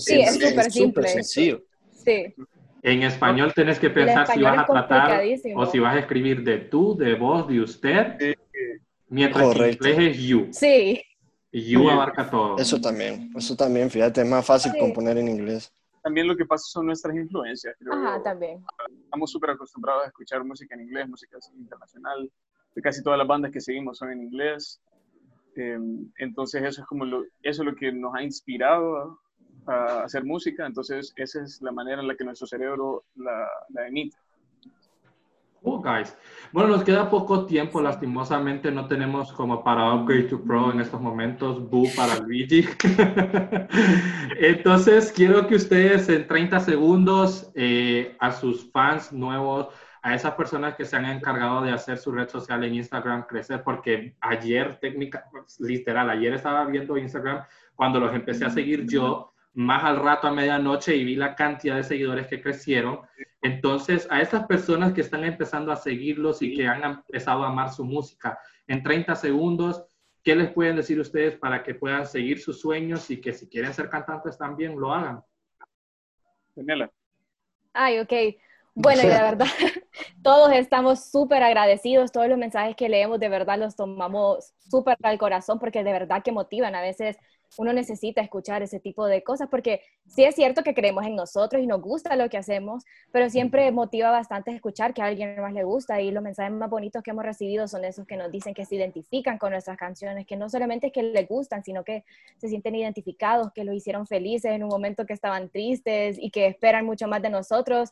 sí. 0.00 0.20
es 0.20 0.35
súper 0.35 0.72
simple. 0.72 1.09
sencillo. 1.09 1.62
Sí. 1.92 2.35
En 2.83 3.03
español 3.03 3.53
tenés 3.55 3.79
que 3.79 3.90
pensar 3.90 4.26
si 4.26 4.40
vas 4.42 4.59
a 4.59 4.66
tratar 4.66 5.22
o 5.55 5.66
si 5.66 5.79
vas 5.79 5.94
a 5.94 5.98
escribir 6.00 6.42
de 6.42 6.59
tú, 6.59 6.96
de 6.96 7.14
vos, 7.14 7.46
de 7.46 7.61
usted, 7.61 8.37
mientras 9.09 9.55
que 9.55 9.62
en 9.62 9.72
inglés 9.72 9.98
es 9.98 10.18
you. 10.18 10.48
Sí. 10.50 11.03
You 11.53 11.88
abarca 11.90 12.29
todo. 12.29 12.57
Eso 12.59 12.81
también, 12.81 13.31
eso 13.37 13.55
también, 13.55 13.90
fíjate, 13.90 14.22
es 14.22 14.26
más 14.26 14.44
fácil 14.46 14.72
componer 14.79 15.18
en 15.18 15.29
inglés. 15.29 15.72
También 16.03 16.26
lo 16.26 16.37
que 16.37 16.46
pasa 16.46 16.64
son 16.66 16.87
nuestras 16.87 17.14
influencias. 17.14 17.76
Ajá, 17.92 18.22
también. 18.22 18.64
Estamos 19.05 19.31
súper 19.31 19.50
acostumbrados 19.50 20.05
a 20.05 20.07
escuchar 20.07 20.42
música 20.44 20.74
en 20.74 20.83
inglés, 20.83 21.09
música 21.09 21.38
internacional. 21.57 22.31
Casi 22.83 23.03
todas 23.03 23.19
las 23.19 23.29
bandas 23.29 23.51
que 23.51 23.61
seguimos 23.61 23.99
son 23.99 24.13
en 24.13 24.23
inglés. 24.23 24.81
Em, 25.57 26.11
entonces 26.19 26.63
eso 26.63 26.83
es 26.83 26.87
como 26.87 27.05
lo, 27.05 27.25
eso 27.43 27.63
es 27.63 27.67
lo 27.67 27.75
que 27.75 27.93
nos 27.93 28.15
ha 28.15 28.23
inspirado 28.23 29.21
a, 29.67 30.05
hacer 30.05 30.25
música, 30.25 30.67
entonces 30.67 31.13
esa 31.17 31.43
es 31.43 31.61
la 31.61 31.71
manera 31.73 32.01
en 32.01 32.09
la 32.09 32.15
que 32.15 32.25
nuestro 32.25 32.47
cerebro 32.47 33.05
la, 33.15 33.47
la 33.69 33.89
emite. 33.89 34.17
Cool, 35.63 35.83
guys. 35.83 36.17
Bueno, 36.53 36.71
nos 36.71 36.85
queda 36.85 37.11
poco 37.11 37.45
tiempo, 37.45 37.83
lastimosamente 37.83 38.71
no 38.71 38.87
tenemos 38.87 39.31
como 39.33 39.63
para 39.63 39.93
Upgrade 39.95 40.25
to 40.25 40.41
Pro 40.43 40.73
en 40.73 40.81
estos 40.81 41.01
momentos, 41.01 41.69
Boo 41.69 41.87
para 41.95 42.19
Luigi. 42.19 42.67
Entonces, 44.39 45.13
quiero 45.13 45.47
que 45.47 45.57
ustedes 45.57 46.09
en 46.09 46.27
30 46.27 46.61
segundos 46.61 47.51
eh, 47.55 48.17
a 48.21 48.33
sus 48.33 48.71
fans 48.73 49.13
nuevos 49.13 49.69
a 50.03 50.15
esas 50.15 50.35
personas 50.35 50.77
que 50.77 50.85
se 50.85 50.97
han 50.97 51.05
encargado 51.05 51.63
de 51.63 51.73
hacer 51.73 51.99
su 51.99 52.13
red 52.13 52.29
social 52.29 52.65
en 52.65 52.75
Instagram 52.75 53.27
crecer, 53.27 53.63
porque 53.63 54.17
ayer, 54.21 54.79
técnica, 54.81 55.29
literal, 55.59 56.09
ayer 56.11 56.33
estaba 56.35 56.65
viendo 56.65 56.97
Instagram 56.97 57.45
cuando 57.75 58.01
los 58.01 58.15
empecé 58.15 58.45
a 58.45 58.51
seguir 58.51 58.87
yo, 58.87 59.35
más 59.53 59.85
al 59.85 59.97
rato 59.97 60.29
a 60.29 60.33
medianoche 60.33 60.97
y 60.97 61.05
vi 61.05 61.17
la 61.17 61.35
cantidad 61.35 61.77
de 61.77 61.83
seguidores 61.83 62.27
que 62.29 62.41
crecieron. 62.41 63.01
Entonces, 63.43 64.07
a 64.11 64.21
esas 64.21 64.47
personas 64.47 64.93
que 64.93 65.01
están 65.01 65.25
empezando 65.25 65.73
a 65.73 65.77
seguirlos 65.77 66.41
y 66.43 66.55
que 66.55 66.67
han 66.67 66.85
empezado 66.85 67.45
a 67.45 67.49
amar 67.49 67.71
su 67.71 67.85
música, 67.85 68.39
en 68.67 68.83
30 68.83 69.17
segundos, 69.17 69.85
¿qué 70.23 70.37
les 70.37 70.53
pueden 70.53 70.77
decir 70.77 71.01
ustedes 71.01 71.37
para 71.37 71.63
que 71.63 71.75
puedan 71.75 72.07
seguir 72.07 72.41
sus 72.41 72.61
sueños 72.61 73.11
y 73.11 73.21
que 73.21 73.33
si 73.33 73.49
quieren 73.49 73.75
ser 73.75 73.89
cantantes 73.89 74.39
también 74.39 74.79
lo 74.79 74.95
hagan? 74.95 75.23
Daniela. 76.55 76.91
Ay, 77.73 77.99
ok. 77.99 78.13
Bueno, 78.75 79.03
y 79.03 79.07
la 79.07 79.23
verdad, 79.23 79.47
todos 80.22 80.53
estamos 80.53 81.05
súper 81.05 81.42
agradecidos, 81.42 82.12
todos 82.12 82.29
los 82.29 82.38
mensajes 82.38 82.76
que 82.76 82.88
leemos 82.88 83.20
de 83.20 83.29
verdad 83.29 83.59
los 83.59 83.76
tomamos 83.76 84.55
súper 84.70 84.97
al 85.03 85.18
corazón 85.18 85.59
porque 85.59 85.84
de 85.84 85.93
verdad 85.93 86.22
que 86.22 86.32
motivan. 86.32 86.74
A 86.74 86.82
veces 86.82 87.16
uno 87.59 87.72
necesita 87.72 88.20
escuchar 88.20 88.62
ese 88.62 88.80
tipo 88.80 89.07
de 89.07 89.22
cosas 89.22 89.49
porque 89.51 89.82
sí 90.07 90.24
es 90.24 90.34
cierto 90.34 90.62
que 90.62 90.74
creemos 90.74 91.05
en 91.05 91.16
nosotros 91.16 91.62
y 91.62 91.66
nos 91.66 91.80
gusta 91.80 92.16
lo 92.16 92.28
que 92.28 92.38
hacemos, 92.38 92.84
pero 93.11 93.28
siempre 93.28 93.70
motiva 93.72 94.11
bastante 94.11 94.53
escuchar 94.53 94.95
que 94.95 95.03
a 95.03 95.07
alguien 95.07 95.41
más 95.41 95.53
le 95.53 95.64
gusta 95.64 96.01
y 96.01 96.11
los 96.11 96.22
mensajes 96.22 96.53
más 96.53 96.70
bonitos 96.70 97.03
que 97.03 97.11
hemos 97.11 97.24
recibido 97.24 97.66
son 97.66 97.84
esos 97.84 98.07
que 98.07 98.16
nos 98.16 98.30
dicen 98.30 98.55
que 98.55 98.64
se 98.64 98.76
identifican 98.76 99.38
con 99.38 99.51
nuestras 99.51 99.76
canciones, 99.76 100.26
que 100.26 100.36
no 100.36 100.49
solamente 100.49 100.88
es 100.88 100.93
que 100.93 101.03
les 101.03 101.28
gustan, 101.28 101.64
sino 101.64 101.84
que 101.84 102.05
se 102.36 102.49
sienten 102.49 102.74
identificados, 102.76 103.53
que 103.53 103.64
lo 103.64 103.72
hicieron 103.72 104.07
felices 104.07 104.53
en 104.53 104.62
un 104.62 104.68
momento 104.68 105.07
que 105.07 105.12
estaban 105.12 105.49
tristes 105.49 106.18
y 106.20 106.30
que 106.30 106.47
esperan 106.47 106.86
mucho 106.86 107.09
más 107.09 107.22
de 107.22 107.30
nosotros 107.30 107.91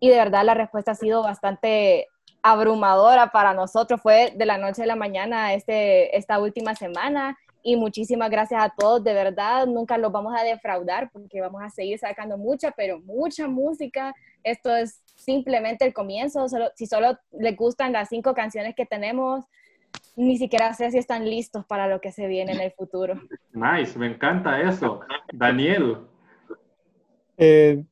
y 0.00 0.08
de 0.08 0.16
verdad 0.16 0.44
la 0.44 0.54
respuesta 0.54 0.92
ha 0.92 0.94
sido 0.94 1.22
bastante 1.22 2.06
abrumadora 2.42 3.30
para 3.30 3.54
nosotros. 3.54 4.00
Fue 4.00 4.32
de 4.36 4.46
la 4.46 4.58
noche 4.58 4.82
a 4.82 4.86
la 4.86 4.96
mañana 4.96 5.54
este, 5.54 6.16
esta 6.16 6.38
última 6.38 6.74
semana 6.74 7.36
y 7.62 7.76
muchísimas 7.76 8.30
gracias 8.30 8.62
a 8.62 8.70
todos, 8.70 9.02
de 9.02 9.12
verdad, 9.12 9.66
nunca 9.66 9.98
los 9.98 10.12
vamos 10.12 10.34
a 10.34 10.44
defraudar 10.44 11.10
porque 11.12 11.40
vamos 11.40 11.62
a 11.62 11.70
seguir 11.70 11.98
sacando 11.98 12.38
mucha, 12.38 12.70
pero 12.70 13.00
mucha 13.00 13.48
música. 13.48 14.14
Esto 14.44 14.74
es 14.74 15.02
simplemente 15.16 15.84
el 15.84 15.92
comienzo, 15.92 16.48
solo, 16.48 16.70
si 16.76 16.86
solo 16.86 17.18
les 17.32 17.56
gustan 17.56 17.92
las 17.92 18.08
cinco 18.08 18.32
canciones 18.32 18.74
que 18.74 18.86
tenemos, 18.86 19.44
ni 20.16 20.38
siquiera 20.38 20.72
sé 20.72 20.90
si 20.90 20.98
están 20.98 21.28
listos 21.28 21.66
para 21.66 21.88
lo 21.88 22.00
que 22.00 22.12
se 22.12 22.26
viene 22.26 22.52
en 22.52 22.60
el 22.60 22.72
futuro. 22.72 23.20
Nice, 23.52 23.98
me 23.98 24.06
encanta 24.06 24.60
eso. 24.60 25.00
Daniel. 25.32 25.98
Eh, 27.36 27.84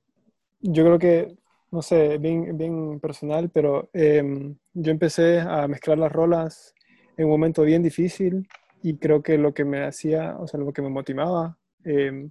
yo 0.61 0.85
creo 0.85 0.99
que, 0.99 1.37
no 1.71 1.83
sé, 1.83 2.19
bien, 2.19 3.01
personal, 3.01 3.51
pero 3.51 3.89
em, 3.93 4.57
yo 4.73 4.91
empecé 4.93 5.41
a 5.41 5.67
mezclar 5.69 5.99
las 5.99 6.13
rolas 6.13 6.75
en 7.17 7.25
un 7.27 7.31
momento 7.31 7.63
bien 7.63 7.83
difícil 7.83 8.49
y 8.83 8.97
creo 8.99 9.23
que 9.23 9.39
lo 9.39 9.53
que 9.53 9.65
me 9.65 9.85
hacía, 9.85 10.37
o 10.39 10.47
sea, 10.47 10.61
lo 10.61 10.73
que 10.73 10.83
me 10.83 10.91
motivaba 10.91 11.59
em, 11.85 12.31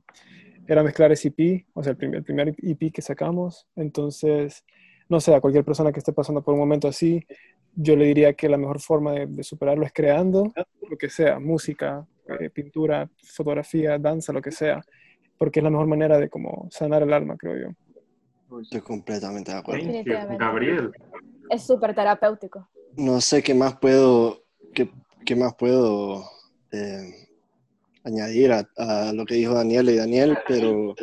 era 0.68 0.84
mezclar 0.84 1.12
ese 1.12 1.30
EP, 1.30 1.66
o 1.74 1.84
sea, 1.84 1.92
el 1.92 1.98
primer, 1.98 2.18
el 2.18 2.24
primer 2.24 2.56
EP 2.58 2.92
que 2.92 3.02
sacamos. 3.02 3.68
Entonces, 3.76 4.64
no 5.10 5.20
sé, 5.20 5.36
a 5.36 5.42
cualquier 5.42 5.64
persona 5.64 5.92
que 5.92 6.00
esté 6.00 6.14
pasando 6.14 6.42
por 6.42 6.54
un 6.54 6.60
momento 6.60 6.88
así, 6.88 7.26
yo 7.76 7.96
le 7.96 8.06
diría 8.06 8.34
que 8.34 8.50
la 8.50 8.58
mejor 8.58 8.80
forma 8.80 9.12
de, 9.14 9.44
superarlo 9.44 9.86
es 9.86 9.94
creando 9.94 10.54
lo 10.90 10.98
que 10.98 11.10
sea, 11.10 11.40
música, 11.40 12.08
eh, 12.40 12.50
pintura, 12.50 13.10
fotografía, 13.22 13.98
danza, 14.00 14.34
lo 14.34 14.42
que 14.42 14.52
sea, 14.52 14.82
porque 15.38 15.60
es 15.60 15.64
la 15.64 15.70
mejor 15.70 15.88
manera 15.88 16.18
de 16.18 16.30
como 16.30 16.68
sanar 16.72 17.04
el 17.04 17.14
alma, 17.14 17.36
creo 17.38 17.58
yo. 17.58 17.85
Estoy 18.62 18.82
completamente 18.82 19.52
de 19.52 19.58
acuerdo. 19.58 19.88
Gabriel. 20.38 20.92
Es 21.50 21.64
súper 21.64 21.94
terapéutico. 21.94 22.68
No 22.96 23.22
sé 23.22 23.44
qué 23.44 23.54
más 23.54 23.78
puedo, 23.78 24.44
qué, 24.74 24.90
qué 25.26 25.36
más 25.36 25.56
puedo 25.56 26.24
eh, 26.72 27.28
añadir 28.04 28.52
a, 28.52 29.12
lo 29.14 29.26
que 29.26 29.36
dijo 29.36 29.54
Daniel 29.54 29.90
y 29.90 29.98
Daniel, 29.98 30.38
pero 30.48 30.96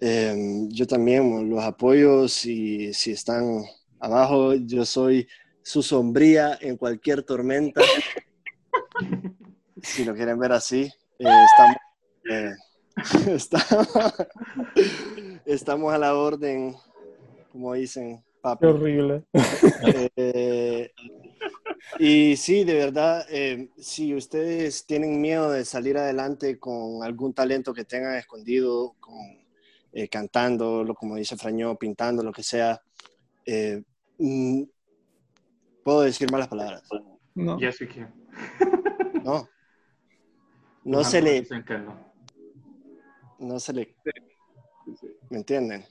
eh, 0.00 0.66
yo 0.68 0.86
también 0.86 1.48
los 1.50 1.62
apoyo 1.62 2.28
si, 2.28 2.92
si 2.94 3.12
están 3.12 3.64
Abajo 3.98 4.54
yo 4.54 4.84
soy 4.84 5.26
su 5.62 5.82
sombría 5.82 6.58
en 6.60 6.76
cualquier 6.76 7.22
tormenta. 7.22 7.80
si 9.82 10.04
lo 10.04 10.14
quieren 10.14 10.38
ver 10.38 10.52
así, 10.52 10.90
eh, 11.18 11.46
eh, 12.30 12.50
estamos, 13.26 13.88
a 15.90 15.98
la 15.98 16.14
orden, 16.16 16.74
como 17.50 17.74
dicen, 17.74 18.22
papi. 18.40 18.66
horrible. 18.66 19.24
Eh, 20.16 20.90
y 21.98 22.36
sí, 22.36 22.64
de 22.64 22.74
verdad, 22.74 23.24
si 23.76 24.14
ustedes 24.14 24.86
tienen 24.86 25.20
miedo 25.20 25.50
de 25.50 25.64
salir 25.64 25.96
adelante 25.96 26.58
con 26.58 27.02
algún 27.04 27.32
talento 27.32 27.72
que 27.72 27.84
tengan 27.84 28.16
escondido, 28.16 28.94
con, 28.98 29.14
cantando, 30.10 30.84
como 30.98 31.16
dice 31.16 31.36
Frañó, 31.36 31.76
pintando, 31.76 32.22
lo 32.22 32.32
que 32.32 32.42
sea, 32.42 32.80
eh, 33.44 33.82
mm, 34.18 34.62
¿Puedo 35.86 36.00
decir 36.00 36.28
malas 36.32 36.48
palabras? 36.48 36.82
No. 37.32 37.56
No. 39.22 39.48
No 40.82 41.04
se 41.04 41.22
le... 41.22 41.46
No 43.38 43.60
se 43.60 43.72
le... 43.72 43.94
¿Me 45.30 45.38
entienden? 45.38 45.84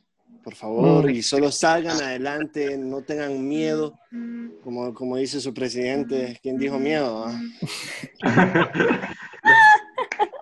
Por 0.44 0.54
favor, 0.54 1.10
y 1.10 1.24
solo 1.24 1.52
salgan 1.52 2.00
adelante, 2.02 2.78
no 2.78 3.02
tengan 3.02 3.48
miedo, 3.48 3.98
como, 4.64 4.94
como 4.94 5.18
dice 5.18 5.42
su 5.42 5.54
presidente, 5.54 6.38
¿quién 6.44 6.58
dijo 6.58 6.78
miedo? 6.78 7.26
Ah? 7.26 7.42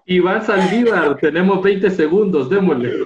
Iván 0.06 0.46
Saldívar, 0.46 1.18
tenemos 1.18 1.64
20 1.64 1.90
segundos, 1.90 2.50
démosle. 2.50 3.06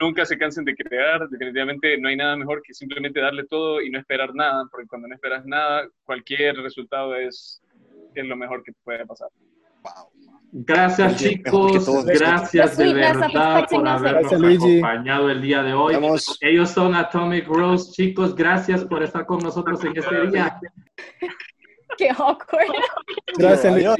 nunca 0.00 0.24
se 0.24 0.38
cansen 0.38 0.64
de 0.64 0.76
crear, 0.76 1.28
definitivamente 1.28 1.98
no 1.98 2.08
hay 2.08 2.16
nada 2.16 2.36
mejor 2.36 2.62
que 2.62 2.72
simplemente 2.72 3.18
darle 3.20 3.44
todo 3.46 3.82
y 3.82 3.90
no 3.90 3.98
esperar 3.98 4.32
nada, 4.32 4.64
porque 4.70 4.86
cuando 4.86 5.08
no 5.08 5.14
esperas 5.14 5.44
nada, 5.44 5.88
cualquier 6.04 6.56
resultado 6.58 7.16
es, 7.16 7.60
es 8.14 8.24
lo 8.24 8.36
mejor 8.36 8.62
que 8.62 8.70
te 8.70 8.78
puede 8.84 9.04
pasar. 9.04 9.28
Gracias 10.58 11.16
chicos, 11.16 12.06
gracias 12.06 12.78
de 12.78 12.94
verdad 12.94 13.66
por 13.68 13.86
habernos 13.86 14.32
acompañado 14.32 15.28
el 15.28 15.42
día 15.42 15.62
de 15.62 15.74
hoy. 15.74 15.94
Ellos 16.40 16.70
son 16.70 16.94
Atomic 16.94 17.46
Rose, 17.46 17.92
chicos, 17.92 18.34
gracias 18.34 18.82
por 18.84 19.02
estar 19.02 19.26
con 19.26 19.40
nosotros 19.40 19.84
en 19.84 19.94
este 19.94 20.26
día. 20.28 20.58
Qué 21.98 22.08
awkward. 22.08 22.72
Gracias, 23.36 23.96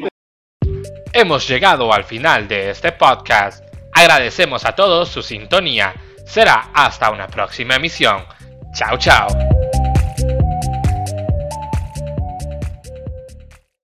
Hemos 1.12 1.46
llegado 1.46 1.92
al 1.92 2.04
final 2.04 2.48
de 2.48 2.70
este 2.70 2.92
podcast. 2.92 3.62
Agradecemos 3.92 4.64
a 4.64 4.74
todos 4.74 5.10
su 5.10 5.20
sintonía. 5.20 5.94
Será 6.24 6.70
hasta 6.72 7.10
una 7.10 7.26
próxima 7.26 7.76
emisión. 7.76 8.24
Chao, 8.72 8.96
chao. 8.96 9.28